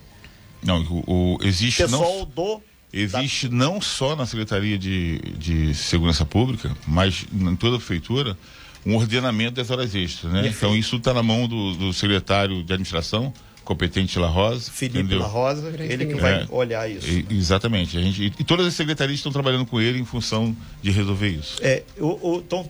Não, 0.63 0.83
o, 0.83 1.37
o 1.37 1.47
existe 1.47 1.83
pessoal 1.83 2.21
não... 2.21 2.25
do 2.25 2.63
Existe 2.93 3.49
não 3.49 3.81
só 3.81 4.17
na 4.17 4.25
Secretaria 4.25 4.79
de, 4.79 5.19
de 5.37 5.75
Segurança 5.75 6.25
Pública, 6.25 6.75
mas 6.87 7.27
em 7.33 7.55
toda 7.55 7.77
a 7.77 7.79
prefeitura, 7.79 8.37
um 8.87 8.97
ordenamento 8.97 9.57
das 9.57 9.71
horas 9.71 9.95
extras, 9.95 10.33
né? 10.33 10.49
Então 10.49 10.75
isso 10.77 10.97
está 10.97 11.13
na 11.13 11.23
mão 11.23 11.47
do, 11.47 11.75
do, 11.75 11.93
secretário 11.93 12.63
de 12.63 12.73
administração, 12.73 13.33
competente 13.63 14.19
La 14.19 14.29
Rosa. 14.29 14.71
Felipe 14.71 15.01
entendeu? 15.01 15.19
La 15.19 15.27
Rosa, 15.27 15.75
ele 15.79 16.07
que 16.07 16.15
vai 16.15 16.43
é, 16.43 16.47
olhar 16.49 16.91
isso. 16.91 17.07
E, 17.07 17.17
né? 17.17 17.25
Exatamente. 17.31 17.99
A 17.99 18.01
gente, 18.01 18.33
e, 18.39 18.45
todas 18.45 18.67
as 18.67 18.73
secretarias 18.73 19.19
estão 19.19 19.31
trabalhando 19.31 19.67
com 19.67 19.79
ele 19.79 19.99
em 19.99 20.07
função 20.07 20.57
de 20.83 20.91
resolver 20.91 21.29
isso. 21.29 21.59
É, 21.61 21.83
estão 22.41 22.67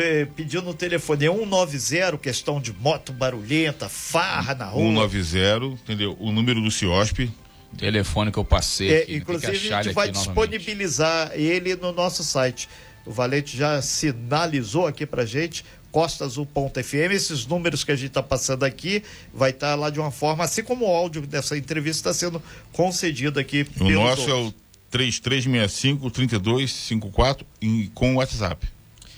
é, 0.00 0.24
pedindo 0.24 0.64
no 0.64 0.74
telefone, 0.74 1.26
é 1.26 1.30
190, 1.30 2.18
questão 2.18 2.60
de 2.60 2.72
moto 2.72 3.12
barulhenta, 3.12 3.88
farra 3.88 4.56
na 4.56 4.64
rua. 4.64 5.08
190, 5.08 5.66
entendeu? 5.66 6.16
O 6.18 6.32
número 6.32 6.60
do 6.60 6.70
CIOSP, 6.70 7.30
telefone 7.76 8.32
que 8.32 8.38
eu 8.38 8.44
passei. 8.44 8.92
É, 8.92 9.02
aqui, 9.02 9.16
inclusive, 9.16 9.52
a 9.52 9.82
gente 9.82 9.94
vai 9.94 10.10
disponibilizar 10.10 11.28
novamente. 11.28 11.42
ele 11.42 11.76
no 11.76 11.92
nosso 11.92 12.24
site. 12.24 12.68
O 13.04 13.12
Valente 13.12 13.56
já 13.56 13.80
sinalizou 13.80 14.86
aqui 14.86 15.06
pra 15.06 15.24
gente, 15.24 15.64
costaazul.fm. 15.90 17.12
Esses 17.12 17.46
números 17.46 17.82
que 17.82 17.92
a 17.92 17.96
gente 17.96 18.08
está 18.08 18.22
passando 18.22 18.64
aqui 18.64 19.02
vai 19.32 19.48
estar 19.50 19.70
tá 19.70 19.74
lá 19.74 19.88
de 19.90 19.98
uma 19.98 20.10
forma, 20.10 20.44
assim 20.44 20.62
como 20.62 20.86
o 20.86 20.94
áudio 20.94 21.26
dessa 21.26 21.56
entrevista 21.56 22.10
está 22.10 22.26
sendo 22.26 22.42
concedido 22.72 23.40
aqui. 23.40 23.66
O 23.80 23.88
nosso 23.90 24.28
é 24.28 24.34
o 24.34 24.52
3365-3254 24.92 27.46
com 27.94 28.14
o 28.14 28.16
WhatsApp. 28.16 28.68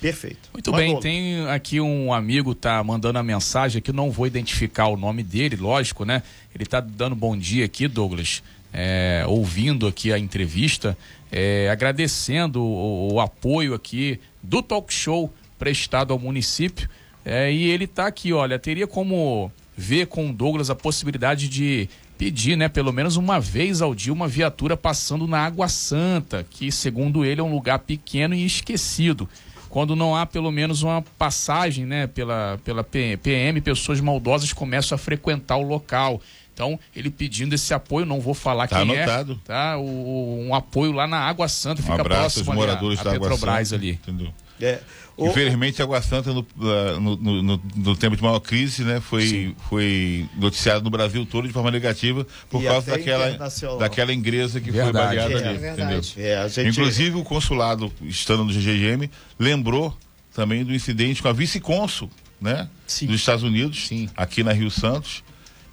Perfeito. 0.03 0.49
Muito 0.51 0.69
bem, 0.73 0.99
tem 0.99 1.47
aqui 1.47 1.79
um 1.79 2.11
amigo 2.11 2.53
tá 2.53 2.83
mandando 2.83 3.17
a 3.19 3.23
mensagem 3.23 3.79
aqui, 3.79 3.93
não 3.93 4.11
vou 4.11 4.27
identificar 4.27 4.87
o 4.87 4.97
nome 4.97 5.23
dele, 5.23 5.55
lógico, 5.55 6.03
né? 6.03 6.21
Ele 6.53 6.65
tá 6.65 6.81
dando 6.81 7.15
bom 7.15 7.37
dia 7.37 7.63
aqui, 7.63 7.87
Douglas, 7.87 8.43
é, 8.73 9.23
ouvindo 9.25 9.87
aqui 9.87 10.11
a 10.11 10.19
entrevista, 10.19 10.97
é, 11.31 11.69
agradecendo 11.69 12.61
o, 12.61 13.13
o, 13.13 13.21
apoio 13.21 13.73
aqui 13.73 14.19
do 14.41 14.61
talk 14.61 14.93
show 14.93 15.33
prestado 15.57 16.11
ao 16.11 16.19
município. 16.19 16.89
É, 17.23 17.49
e 17.49 17.63
ele 17.69 17.87
tá 17.87 18.05
aqui, 18.05 18.33
olha, 18.33 18.59
teria 18.59 18.85
como 18.85 19.49
ver 19.77 20.07
com 20.07 20.29
o 20.29 20.33
Douglas 20.33 20.69
a 20.69 20.75
possibilidade 20.75 21.47
de 21.47 21.87
pedir, 22.17 22.57
né, 22.57 22.67
pelo 22.67 22.91
menos 22.91 23.15
uma 23.15 23.39
vez 23.39 23.81
ao 23.81 23.95
dia, 23.95 24.11
uma 24.11 24.27
viatura 24.27 24.75
passando 24.75 25.25
na 25.27 25.39
Água 25.39 25.69
Santa, 25.69 26.45
que 26.49 26.73
segundo 26.73 27.23
ele 27.23 27.39
é 27.39 27.43
um 27.43 27.53
lugar 27.53 27.79
pequeno 27.79 28.35
e 28.35 28.45
esquecido 28.45 29.29
quando 29.73 29.95
não 29.95 30.15
há 30.15 30.23
pelo 30.23 30.51
menos 30.51 30.83
uma 30.83 31.01
passagem 31.17 31.83
né, 31.83 32.05
pela, 32.05 32.59
pela 32.63 32.83
PM, 32.83 33.59
pessoas 33.59 33.99
maldosas 33.99 34.53
começam 34.53 34.95
a 34.95 34.99
frequentar 34.99 35.57
o 35.57 35.63
local. 35.63 36.21
Então, 36.53 36.79
ele 36.95 37.09
pedindo 37.09 37.55
esse 37.55 37.73
apoio, 37.73 38.05
não 38.05 38.21
vou 38.21 38.35
falar 38.35 38.67
tá 38.67 38.79
quem 38.79 38.95
é, 38.95 39.01
anotado. 39.01 39.33
é. 39.33 39.47
Tá 39.47 39.79
um, 39.79 40.49
um 40.49 40.53
apoio 40.53 40.91
lá 40.91 41.07
na 41.07 41.17
Água 41.17 41.47
Santa, 41.47 41.81
um 41.81 41.85
fica 41.85 42.01
abraço 42.01 42.43
próximo 42.43 42.51
aos 42.51 42.55
moradores 42.55 42.99
a, 42.99 43.03
da 43.03 43.15
Água 43.15 43.35
Santa, 43.35 43.75
ali. 43.75 43.93
Entendeu? 43.93 44.31
É. 44.61 44.79
O... 45.15 45.27
Infelizmente, 45.27 45.81
a 45.81 45.85
Água 45.85 46.01
Santa, 46.01 46.33
no, 46.33 46.45
no, 46.55 47.15
no, 47.17 47.61
no, 47.75 47.95
tempo 47.95 48.15
de 48.15 48.23
maior 48.23 48.39
crise, 48.39 48.83
né, 48.83 48.99
foi, 48.99 49.55
foi 49.69 50.27
noticiado 50.35 50.83
no 50.83 50.89
Brasil 50.89 51.23
todo 51.25 51.47
de 51.47 51.53
forma 51.53 51.69
negativa 51.69 52.25
por 52.49 52.63
e 52.63 52.65
causa 52.65 52.91
daquela, 52.91 53.37
daquela 53.77 54.11
ingresa 54.11 54.59
que 54.59 54.71
verdade. 54.71 55.19
foi 55.19 55.29
baleada 55.29 55.33
é, 55.33 55.49
ali. 55.49 55.65
É 55.65 55.71
entendeu? 55.73 56.01
É, 56.17 56.49
gente... 56.49 56.69
Inclusive, 56.69 57.15
o 57.15 57.23
consulado, 57.23 57.91
estando 58.01 58.43
no 58.43 58.51
GGM, 58.51 59.09
lembrou 59.37 59.95
também 60.33 60.63
do 60.63 60.73
incidente 60.73 61.21
com 61.21 61.27
a 61.27 61.33
vice-cônsul 61.33 62.09
né, 62.41 62.67
dos 63.03 63.15
Estados 63.15 63.43
Unidos, 63.43 63.87
Sim. 63.87 64.09
aqui 64.17 64.43
na 64.43 64.51
Rio 64.51 64.71
Santos. 64.71 65.23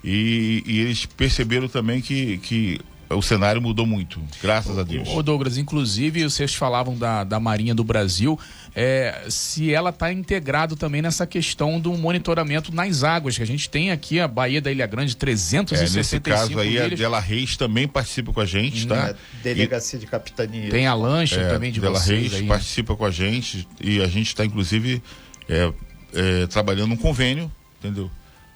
E, 0.05 0.63
e 0.67 0.81
eles 0.81 1.05
perceberam 1.05 1.69
também 1.69 2.01
que, 2.01 2.39
que 2.39 2.81
o 3.11 3.23
cenário 3.23 3.61
mudou 3.61 3.87
muito, 3.87 4.21
graças 4.41 4.79
a 4.79 4.83
Deus. 4.83 5.09
Ô 5.09 5.23
Douglas, 5.23 5.59
inclusive 5.59 6.23
vocês 6.23 6.55
falavam 6.55 6.97
da, 6.97 7.25
da 7.25 7.41
Marinha 7.41 7.75
do 7.75 7.83
Brasil, 7.83 8.39
é, 8.75 9.27
se 9.29 9.75
ela 9.75 9.91
está 9.91 10.13
integrado 10.13 10.77
também 10.77 11.03
nessa 11.03 11.27
questão 11.27 11.81
do 11.81 11.93
monitoramento 11.99 12.73
nas 12.73 13.03
águas, 13.03 13.37
que 13.37 13.43
a 13.43 13.47
gente 13.47 13.69
tem 13.69 13.91
aqui 13.91 14.21
a 14.21 14.29
Baía 14.29 14.61
da 14.61 14.71
Ilha 14.71 14.87
Grande, 14.87 15.17
365 15.17 15.77
é, 15.91 16.01
Nesse 16.01 16.21
caso 16.21 16.59
aí, 16.61 16.69
milhas. 16.69 16.93
a 16.93 16.97
Dela 16.97 17.21
Reis 17.21 17.57
também 17.57 17.89
participa 17.89 18.33
com 18.33 18.41
a 18.41 18.47
gente, 18.47 18.87
tá? 18.87 19.09
É, 19.09 19.15
delegacia 19.43 19.97
e, 19.97 20.01
de 20.01 20.07
Capitania. 20.07 20.71
Tem 20.71 20.87
a 20.87 20.95
lancha 20.95 21.41
é, 21.41 21.49
também 21.49 21.73
de 21.73 21.81
Dela 21.81 21.99
vocês 21.99 22.31
Reis 22.31 22.35
aí. 22.35 22.47
participa 22.47 22.95
com 22.95 23.05
a 23.05 23.11
gente 23.11 23.67
e 23.81 24.01
a 24.01 24.07
gente 24.07 24.29
está 24.29 24.45
inclusive 24.45 25.03
é, 25.49 25.73
é, 26.15 26.47
trabalhando 26.47 26.93
um 26.93 26.97
convênio, 26.97 27.51
entendeu? 27.79 28.11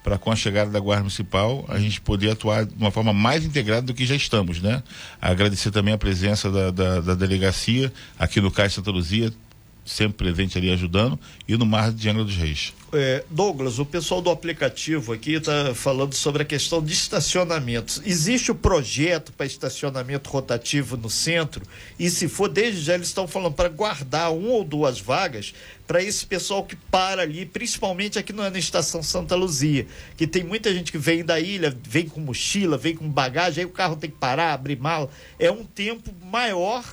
Para 0.05 0.19
com 0.19 0.31
a 0.31 0.35
chegada 0.35 0.69
da 0.69 0.79
Guarda 0.79 1.01
Municipal 1.01 1.65
a 1.67 1.79
gente 1.79 1.99
poder 1.99 2.29
atuar 2.29 2.63
de 2.63 2.75
uma 2.75 2.91
forma 2.91 3.11
mais 3.11 3.43
integrada 3.43 3.81
do 3.81 3.91
que 3.91 4.05
já 4.05 4.15
estamos, 4.15 4.61
né? 4.61 4.83
Agradecer 5.19 5.71
também 5.71 5.95
a 5.95 5.97
presença 5.97 6.51
da, 6.51 6.69
da, 6.69 7.01
da 7.01 7.15
delegacia 7.15 7.91
aqui 8.19 8.39
no 8.39 8.51
Cais 8.51 8.73
Santa 8.73 8.91
Luzia, 8.91 9.33
sempre 9.85 10.17
presente 10.17 10.57
ali 10.57 10.71
ajudando, 10.71 11.19
e 11.47 11.55
no 11.55 11.65
Mar 11.65 11.91
de 11.91 12.09
Angra 12.09 12.23
dos 12.23 12.35
Reis. 12.35 12.73
É, 12.91 13.23
Douglas, 13.29 13.77
o 13.77 13.85
pessoal 13.85 14.21
do 14.21 14.29
aplicativo 14.31 15.13
aqui 15.13 15.33
está 15.33 15.75
falando 15.75 16.15
sobre 16.15 16.41
a 16.41 16.45
questão 16.45 16.83
de 16.83 16.91
estacionamentos. 16.91 18.01
Existe 18.03 18.51
o 18.51 18.55
projeto 18.55 19.31
para 19.31 19.45
estacionamento 19.45 20.29
rotativo 20.29 20.97
no 20.97 21.09
centro? 21.09 21.63
E 21.99 22.09
se 22.09 22.27
for, 22.27 22.47
desde 22.47 22.81
já 22.81 22.95
eles 22.95 23.07
estão 23.07 23.27
falando 23.27 23.53
para 23.53 23.69
guardar 23.69 24.33
uma 24.33 24.49
ou 24.49 24.63
duas 24.63 24.99
vagas 24.99 25.53
para 25.85 26.01
esse 26.01 26.25
pessoal 26.25 26.63
que 26.63 26.75
para 26.75 27.21
ali, 27.21 27.45
principalmente 27.45 28.17
aqui 28.17 28.33
na 28.33 28.49
estação 28.57 29.03
Santa 29.03 29.35
Luzia, 29.35 29.85
que 30.17 30.25
tem 30.25 30.43
muita 30.43 30.73
gente 30.73 30.91
que 30.91 30.97
vem 30.97 31.23
da 31.23 31.39
ilha, 31.39 31.77
vem 31.87 32.07
com 32.07 32.19
mochila, 32.19 32.77
vem 32.77 32.95
com 32.95 33.07
bagagem, 33.07 33.63
aí 33.63 33.69
o 33.69 33.73
carro 33.73 33.95
tem 33.95 34.09
que 34.09 34.17
parar, 34.17 34.53
abrir 34.53 34.79
mala. 34.79 35.09
É 35.37 35.51
um 35.51 35.63
tempo 35.63 36.11
maior 36.25 36.83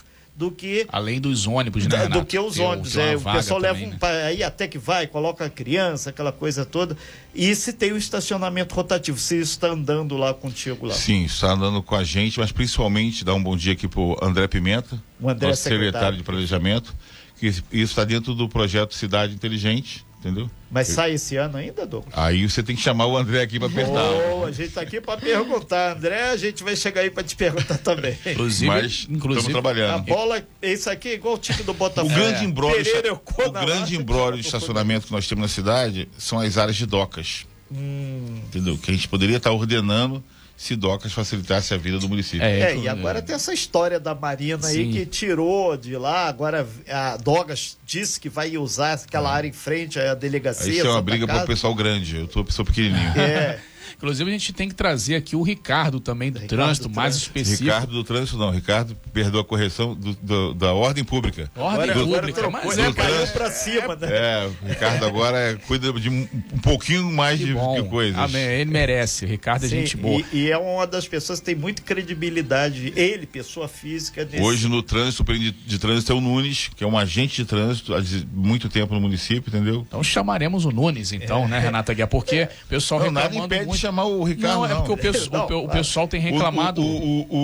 do 0.42 0.50
que 0.50 0.84
além 0.88 1.20
dos 1.20 1.46
ônibus, 1.46 1.86
né? 1.86 2.08
Do 2.08 2.24
que 2.24 2.36
os 2.36 2.58
ônibus, 2.58 2.96
é, 2.96 3.14
o 3.14 3.20
pessoal 3.20 3.60
também, 3.60 3.84
leva 3.84 3.96
um, 3.96 4.12
né? 4.12 4.24
aí 4.24 4.42
até 4.42 4.66
que 4.66 4.76
vai, 4.76 5.06
coloca 5.06 5.44
a 5.44 5.48
criança, 5.48 6.10
aquela 6.10 6.32
coisa 6.32 6.64
toda. 6.64 6.96
E 7.32 7.54
se 7.54 7.72
tem 7.72 7.92
o 7.92 7.96
estacionamento 7.96 8.74
rotativo, 8.74 9.16
se 9.18 9.36
isso 9.36 9.52
está 9.52 9.68
andando 9.68 10.16
lá 10.16 10.34
contigo 10.34 10.86
lá? 10.86 10.94
Sim, 10.94 11.24
está 11.26 11.52
andando 11.52 11.80
com 11.80 11.94
a 11.94 12.02
gente, 12.02 12.40
mas 12.40 12.50
principalmente 12.50 13.24
dá 13.24 13.32
um 13.34 13.42
bom 13.42 13.56
dia 13.56 13.74
aqui 13.74 13.86
pro 13.86 14.18
André 14.20 14.48
Pimenta, 14.48 15.00
o 15.20 15.28
André 15.28 15.50
nosso 15.50 15.62
secretário. 15.62 15.86
secretário 15.86 16.18
de 16.18 16.24
planejamento, 16.24 16.92
que 17.38 17.46
isso 17.46 17.62
está 17.70 18.02
dentro 18.02 18.34
do 18.34 18.48
projeto 18.48 18.94
Cidade 18.96 19.32
Inteligente, 19.32 20.04
entendeu? 20.22 20.48
Mas 20.70 20.88
sai 20.88 21.14
esse 21.14 21.36
ano 21.36 21.58
ainda, 21.58 21.84
Douglas? 21.84 22.14
Aí 22.16 22.48
você 22.48 22.62
tem 22.62 22.76
que 22.76 22.80
chamar 22.80 23.06
o 23.06 23.16
André 23.16 23.42
aqui 23.42 23.58
para 23.58 23.68
apertar. 23.68 24.10
Oh, 24.32 24.46
a 24.46 24.52
gente 24.52 24.70
tá 24.70 24.80
aqui 24.80 25.00
para 25.00 25.20
perguntar, 25.20 25.96
André, 25.96 26.30
a 26.30 26.36
gente 26.36 26.62
vai 26.62 26.76
chegar 26.76 27.00
aí 27.02 27.10
para 27.10 27.24
te 27.24 27.34
perguntar 27.34 27.76
também. 27.78 28.16
Inclusive, 28.24 28.66
Mas 28.66 28.92
estamos 28.92 29.16
inclusive 29.18 29.48
A 29.48 29.50
trabalhando. 29.50 30.04
bola, 30.04 30.46
isso 30.62 30.88
aqui 30.88 31.08
é 31.08 31.14
igual 31.14 31.34
o 31.34 31.38
time 31.38 31.62
do 31.64 31.72
O 31.72 31.74
Botafogo. 31.74 32.14
grande 32.14 32.44
embrólio, 32.44 32.84
Pereira, 32.84 33.08
eu 33.08 33.14
o 33.46 33.50
grande 33.52 33.96
embrólio 33.96 34.38
de 34.40 34.46
eu 34.46 34.46
estacionamento 34.46 35.06
que 35.06 35.12
nós 35.12 35.26
temos 35.26 35.42
na 35.42 35.48
cidade 35.48 36.08
são 36.16 36.38
as 36.38 36.56
áreas 36.56 36.76
de 36.76 36.86
docas. 36.86 37.44
Hum. 37.70 38.40
Entendeu? 38.46 38.78
Que 38.78 38.90
a 38.90 38.94
gente 38.94 39.08
poderia 39.08 39.38
estar 39.38 39.50
ordenando 39.50 40.22
se 40.56 40.76
docas 40.76 41.12
facilitasse 41.12 41.74
a 41.74 41.76
vida 41.76 41.98
do 41.98 42.08
município. 42.08 42.44
É, 42.44 42.76
e 42.76 42.88
agora 42.88 43.20
tem 43.20 43.34
essa 43.34 43.52
história 43.52 43.98
da 43.98 44.14
Marina 44.14 44.66
aí 44.66 44.84
Sim. 44.84 44.90
que 44.92 45.06
tirou 45.06 45.76
de 45.76 45.96
lá, 45.96 46.28
agora 46.28 46.66
a 46.88 47.16
Dogas 47.16 47.76
disse 47.84 48.20
que 48.20 48.28
vai 48.28 48.56
usar 48.56 48.94
aquela 48.94 49.32
área 49.32 49.48
em 49.48 49.52
frente 49.52 49.98
à 49.98 50.14
delegacia. 50.14 50.72
Aí 50.72 50.78
isso 50.78 50.86
é 50.86 50.90
uma 50.90 51.02
briga 51.02 51.26
para 51.26 51.42
o 51.42 51.46
pessoal 51.46 51.74
grande. 51.74 52.16
Eu 52.16 52.28
tô 52.28 52.44
pessoa 52.44 52.64
pequenininho. 52.64 53.12
É, 53.18 53.58
Inclusive, 53.96 54.28
a 54.30 54.32
gente 54.32 54.52
tem 54.52 54.68
que 54.68 54.74
trazer 54.74 55.16
aqui 55.16 55.34
o 55.36 55.42
Ricardo 55.42 56.00
também 56.00 56.30
do 56.30 56.38
Ricardo 56.38 56.62
trânsito, 56.64 56.88
do 56.88 56.94
mais 56.94 57.14
trânsito. 57.14 57.38
específico. 57.38 57.64
Ricardo 57.64 57.92
do 57.92 58.04
trânsito 58.04 58.38
não, 58.38 58.50
Ricardo 58.50 58.96
perdoa 59.12 59.40
a 59.42 59.44
correção 59.44 59.94
do- 59.94 60.14
do- 60.22 60.54
da 60.54 60.72
ordem 60.72 61.04
pública. 61.04 61.50
Ordem 61.56 61.90
agora, 61.90 62.00
agora 62.00 62.18
pública, 62.20 62.40
trocou, 62.40 62.60
mas 62.66 62.76
né? 62.76 62.88
é, 62.88 62.92
Caiu 62.92 63.14
trânsito. 63.14 63.38
pra 63.38 63.50
cima, 63.50 63.96
né? 63.96 64.08
É, 64.10 64.50
o 64.62 64.68
Ricardo 64.68 65.04
agora 65.06 65.38
é- 65.38 65.54
cuida 65.54 65.92
de 65.92 66.08
um, 66.08 66.28
um 66.52 66.58
pouquinho 66.58 67.10
mais 67.12 67.38
que 67.38 67.46
de, 67.46 67.54
bom. 67.54 67.80
de 67.82 67.88
coisas. 67.88 68.18
Amém. 68.18 68.42
Ele 68.42 68.70
merece. 68.70 69.26
Ricardo 69.26 69.64
é 69.64 69.68
Sim, 69.68 69.76
gente 69.80 69.96
boa. 69.96 70.22
E, 70.32 70.38
e 70.44 70.50
é 70.50 70.58
uma 70.58 70.86
das 70.86 71.06
pessoas 71.06 71.38
que 71.40 71.46
tem 71.46 71.54
muita 71.54 71.82
credibilidade, 71.82 72.92
ele, 72.96 73.26
pessoa 73.26 73.68
física, 73.68 74.24
nesse 74.24 74.40
Hoje 74.42 74.68
no 74.68 74.82
trânsito, 74.82 75.24
de, 75.24 75.50
de 75.50 75.78
trânsito 75.78 76.12
é 76.12 76.14
o 76.14 76.20
Nunes, 76.20 76.70
que 76.74 76.84
é 76.84 76.86
um 76.86 76.96
agente 76.96 77.36
de 77.42 77.44
trânsito 77.44 77.94
há 77.94 78.02
muito 78.32 78.68
tempo 78.68 78.94
no 78.94 79.00
município, 79.00 79.48
entendeu? 79.48 79.84
Então 79.86 80.02
chamaremos 80.02 80.64
o 80.64 80.70
Nunes, 80.70 81.12
então, 81.12 81.48
né, 81.48 81.58
Renata 81.58 81.92
Guiar? 81.94 82.08
Porque 82.08 82.48
o 82.64 82.68
pessoal 82.68 83.00
Não, 83.00 83.10
nada 83.10 83.26
reclamando 83.28 83.54
impede 83.54 83.66
muito. 83.68 83.80
Chamar 83.82 84.04
o 84.04 84.22
Ricardo, 84.24 84.54
não, 84.56 84.64
é 84.66 84.74
porque 84.86 85.08
o, 85.08 85.12
Não, 85.32 85.46
o 85.60 85.64
o 85.64 85.68
pessoal 85.68 86.08
tem 86.08 86.20
O- 86.20 86.22
reclamado. 86.24 86.82
O, 86.82 86.86
o, 86.86 87.26
o, 87.28 87.36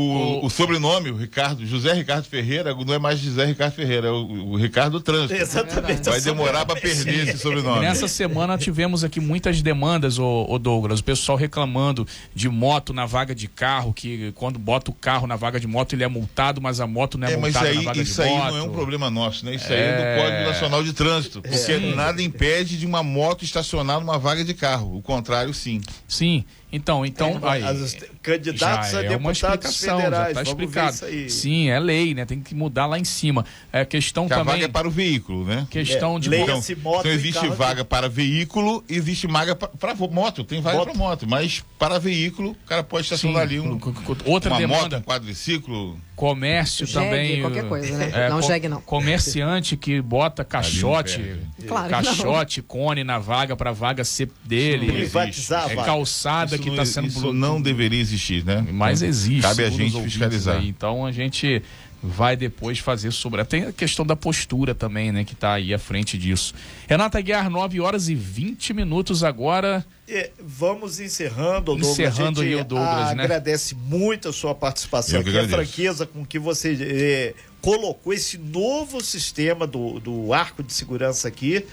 o- 0.42 0.46
o 0.46 0.50
sobrenome, 0.50 1.10
o 1.10 1.16
Ricardo, 1.16 1.66
José 1.66 1.92
Ricardo 1.92 2.24
Ferreira, 2.24 2.74
não 2.74 2.94
é 2.94 2.98
mais 2.98 3.18
José 3.18 3.44
Ricardo 3.44 3.72
Ferreira, 3.74 4.08
é 4.08 4.10
o, 4.10 4.52
o 4.52 4.56
Ricardo 4.56 4.92
do 4.92 5.00
Trânsito. 5.00 5.34
Exatamente. 5.40 6.08
Vai 6.08 6.20
demorar 6.20 6.64
para 6.64 6.80
perder 6.80 7.28
esse 7.28 7.38
sobrenome. 7.38 7.80
nessa 7.80 8.08
semana 8.08 8.56
tivemos 8.56 9.04
aqui 9.04 9.20
muitas 9.20 9.60
demandas, 9.62 10.18
ô, 10.18 10.46
ô 10.48 10.58
Douglas. 10.58 11.00
O 11.00 11.04
pessoal 11.04 11.36
reclamando 11.36 12.06
de 12.34 12.48
moto 12.48 12.92
na 12.92 13.04
vaga 13.06 13.34
de 13.34 13.48
carro, 13.48 13.92
que 13.92 14.32
quando 14.36 14.58
bota 14.58 14.90
o 14.90 14.94
carro 14.94 15.26
na 15.26 15.36
vaga 15.36 15.58
de 15.60 15.66
moto 15.66 15.92
ele 15.94 16.04
é 16.04 16.08
multado, 16.08 16.60
mas 16.60 16.80
a 16.80 16.86
moto 16.86 17.18
não 17.18 17.26
é, 17.26 17.32
É, 17.32 17.36
mas 17.36 17.52
multada 17.54 17.74
na 17.74 17.80
aí, 17.80 17.84
vaga 17.84 18.00
isso 18.02 18.14
de 18.22 18.28
aí 18.28 18.34
moto. 18.36 18.50
não 18.50 18.58
é 18.58 18.62
um 18.62 18.70
problema 18.70 19.10
nosso, 19.10 19.44
né? 19.44 19.54
Isso 19.54 19.72
aí 19.72 19.78
é 19.78 19.88
É. 19.88 20.16
do 20.16 20.22
Código 20.22 20.42
Nacional 20.48 20.82
de 20.84 20.92
Trânsito. 20.92 21.42
Porque 21.42 21.76
nada 21.94 22.22
impede 22.22 22.78
de 22.78 22.86
uma 22.86 23.02
moto 23.02 23.44
estacionar 23.44 23.98
numa 24.00 24.18
vaga 24.18 24.44
de 24.44 24.54
carro. 24.54 24.96
O 24.96 25.02
contrário, 25.02 25.52
sim. 25.54 25.80
Sim. 26.18 26.44
Então, 26.70 27.06
então, 27.06 27.40
aí, 27.42 27.62
As- 27.64 27.96
candidatos 28.22 28.90
já 28.90 28.98
a 28.98 29.04
é 29.04 29.16
uma 29.16 29.32
deputados 29.32 29.70
explicação, 29.70 29.96
federais. 29.98 30.34
já 30.34 30.42
está 30.42 30.42
explicado. 30.42 30.96
Sim, 31.30 31.70
é 31.70 31.78
lei, 31.80 32.12
né? 32.14 32.26
Tem 32.26 32.40
que 32.40 32.54
mudar 32.54 32.84
lá 32.86 32.98
em 32.98 33.04
cima. 33.04 33.44
É 33.72 33.84
questão 33.86 34.26
Que 34.26 34.34
a 34.34 34.36
também. 34.38 34.52
vaga 34.54 34.64
é 34.66 34.68
para 34.68 34.86
o 34.86 34.90
veículo, 34.90 35.44
né? 35.46 35.66
Questão 35.70 36.16
É, 36.16 36.20
de 36.20 36.28
lei- 36.28 36.42
Então, 36.42 36.56
moto 36.82 37.00
então 37.00 37.10
existe 37.12 37.34
carro 37.40 37.50
de- 37.50 37.56
vaga 37.56 37.84
para 37.84 38.08
veículo 38.08 38.84
e 38.88 38.94
existe 38.96 39.26
vaga 39.26 39.54
para 39.56 39.94
moto. 39.94 40.44
Tem 40.44 40.60
vaga 40.60 40.76
Moto. 40.78 40.88
para 40.90 40.98
moto, 40.98 41.26
mas 41.26 41.64
para 41.78 41.98
veículo, 41.98 42.50
o 42.50 42.68
cara 42.68 42.82
pode 42.82 43.04
estacionar 43.04 43.42
ali 43.42 43.58
um, 43.60 43.78
outra 44.26 44.50
uma 44.52 44.58
demanda. 44.58 44.96
moto, 44.96 44.98
um 44.98 45.02
quadriciclo. 45.02 45.98
Comércio 46.18 46.84
Jegue, 46.84 47.04
também. 47.06 47.40
qualquer 47.42 47.64
uh, 47.64 47.68
coisa, 47.68 47.96
né? 47.96 48.28
Não, 48.28 48.42
jegue 48.42 48.68
não. 48.68 48.80
Comerciante 48.80 49.76
que 49.76 50.02
bota 50.02 50.44
caixote, 50.44 51.16
perde. 51.20 51.40
Claro 51.68 51.86
que 51.86 51.92
não. 51.94 52.02
caixote, 52.02 52.60
cone 52.60 53.04
na 53.04 53.20
vaga 53.20 53.54
para 53.54 53.70
vaga 53.70 54.02
ser 54.02 54.28
dele. 54.44 55.08
É 55.70 55.76
calçada 55.76 56.56
Isso 56.56 56.64
que 56.64 56.70
está 56.70 56.84
sendo 56.84 57.06
isso 57.06 57.20
blu- 57.20 57.32
não 57.32 57.62
deveria 57.62 58.00
existir, 58.00 58.44
né? 58.44 58.66
Mas 58.68 59.00
existe. 59.00 59.42
Cabe 59.42 59.62
a 59.62 59.70
gente 59.70 60.02
fiscalizar. 60.02 60.58
aí. 60.58 60.68
Então 60.68 61.06
a 61.06 61.12
gente 61.12 61.62
vai 62.02 62.36
depois 62.36 62.78
fazer 62.78 63.10
sobre. 63.10 63.44
Tem 63.44 63.64
a 63.64 63.72
questão 63.72 64.06
da 64.06 64.14
postura 64.14 64.74
também, 64.74 65.10
né? 65.10 65.24
Que 65.24 65.34
está 65.34 65.54
aí 65.54 65.74
à 65.74 65.78
frente 65.78 66.16
disso. 66.16 66.54
Renata 66.86 67.20
Guiar, 67.20 67.50
9 67.50 67.80
horas 67.80 68.08
e 68.08 68.14
20 68.14 68.72
minutos 68.72 69.24
agora. 69.24 69.84
É, 70.08 70.30
vamos 70.38 71.00
encerrando, 71.00 71.76
Douglas. 71.76 71.90
Encerrando 71.90 72.40
a 72.40 72.44
gente 72.44 72.54
aí 72.54 72.60
o 72.60 72.64
Douglas, 72.64 73.16
né? 73.16 73.24
agradece 73.24 73.74
muito 73.74 74.28
a 74.28 74.32
sua 74.32 74.54
participação 74.54 75.20
aqui, 75.20 75.36
a 75.36 75.48
franqueza 75.48 76.06
com 76.06 76.24
que 76.24 76.38
você 76.38 76.76
é, 76.80 77.34
colocou 77.60 78.12
esse 78.12 78.38
novo 78.38 79.02
sistema 79.02 79.66
do, 79.66 79.98
do 80.00 80.32
arco 80.32 80.62
de 80.62 80.72
segurança 80.72 81.28
aqui 81.28 81.66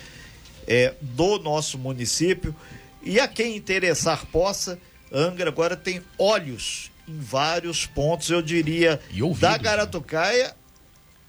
é, 0.68 0.94
do 1.02 1.40
nosso 1.40 1.78
município. 1.78 2.56
E 3.04 3.20
a 3.20 3.28
quem 3.28 3.56
interessar 3.56 4.26
possa, 4.26 4.80
Angra 5.12 5.50
agora 5.50 5.76
tem 5.78 6.02
olhos 6.18 6.92
em 7.08 7.20
vários 7.20 7.86
pontos, 7.86 8.30
eu 8.30 8.42
diria, 8.42 9.00
ouvidos, 9.22 9.40
da 9.40 9.52
né? 9.52 9.60
Garatucaia 9.60 10.54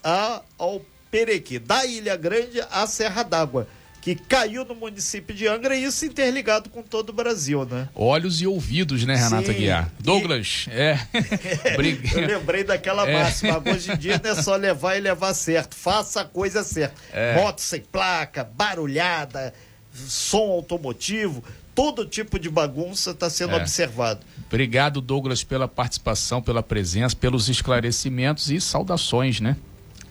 a, 0.02 0.42
ao 0.58 0.80
Perequê, 1.10 1.58
da 1.58 1.84
Ilha 1.86 2.16
Grande 2.16 2.60
à 2.70 2.86
Serra 2.86 3.22
d'Água, 3.22 3.68
que 4.00 4.14
caiu 4.14 4.64
no 4.64 4.74
município 4.74 5.34
de 5.34 5.48
Angra 5.48 5.74
e 5.74 5.82
isso 5.84 6.04
interligado 6.06 6.70
com 6.70 6.80
todo 6.82 7.10
o 7.10 7.12
Brasil, 7.12 7.64
né? 7.64 7.88
Olhos 7.94 8.40
e 8.40 8.46
ouvidos, 8.46 9.04
né, 9.04 9.16
Renata 9.16 9.52
Sim. 9.52 9.58
Guiar? 9.58 9.90
E- 9.98 10.02
Douglas, 10.02 10.66
é. 10.70 10.96
Eu 12.14 12.26
lembrei 12.26 12.62
daquela 12.62 13.08
É. 13.08 13.12
máxima. 13.12 13.60
Hoje 13.68 13.90
em 13.92 13.96
dia 13.96 14.20
não 14.22 14.30
é 14.30 14.42
só 14.42 14.54
levar 14.56 14.96
e 14.96 15.00
levar 15.00 15.34
certo. 15.34 15.74
Faça 15.74 16.20
a 16.20 16.24
coisa 16.24 16.62
certa. 16.62 16.94
É. 17.12 17.34
Moto 17.34 17.58
sem 17.60 17.80
placa, 17.80 18.44
barulhada, 18.44 19.52
som 19.92 20.50
automotivo, 20.52 21.42
todo 21.76 22.04
tipo 22.06 22.38
de 22.38 22.48
bagunça 22.50 23.10
está 23.12 23.30
sendo 23.30 23.52
É. 23.52 23.56
observado. 23.60 24.20
Obrigado, 24.48 25.00
Douglas, 25.00 25.44
pela 25.44 25.68
participação, 25.68 26.42
pela 26.42 26.62
presença, 26.62 27.14
pelos 27.14 27.48
esclarecimentos 27.48 28.50
e 28.50 28.60
saudações, 28.60 29.38
né? 29.40 29.56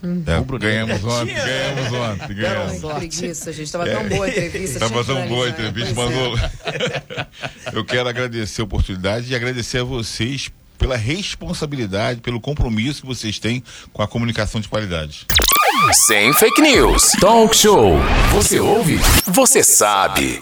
É, 0.04 0.58
ganhamos 0.60 1.02
ontem, 1.04 1.34
ganhamos 1.34 1.92
ontem, 1.94 2.36
ganhamos. 2.36 2.86
Ai, 2.86 2.96
preguiça, 3.00 3.52
gente. 3.52 3.72
Tava 3.72 3.86
tão 3.90 4.08
boa 4.08 4.26
a 4.26 4.30
entrevista. 4.30 4.80
Tava 4.80 5.04
tão 5.04 5.28
boa 5.28 5.46
a 5.48 5.50
entrevista, 5.50 5.94
Pois 5.96 6.10
mas 6.10 6.18
é. 6.18 7.72
o- 7.74 7.74
eu 7.80 7.84
quero 7.86 8.08
agradecer 8.08 8.62
a 8.62 8.64
oportunidade 8.66 9.32
e 9.32 9.36
agradecer 9.36 9.80
a 9.80 9.84
vocês 9.84 10.52
pela 10.78 10.96
responsabilidade, 10.96 12.22
pelo 12.22 12.40
compromisso 12.40 13.02
que 13.02 13.08
vocês 13.08 13.40
têm 13.40 13.64
com 13.92 14.04
a 14.04 14.08
comunicação 14.08 14.62
de 14.62 14.68
qualidade. 14.68 15.26
Sem 16.06 16.32
fake 16.34 16.62
news. 16.62 17.12
Talk 17.20 17.56
show. 17.58 17.94
Você 18.34 18.60
ouve? 18.60 18.98
Você 19.26 19.64
sabe. 19.64 20.42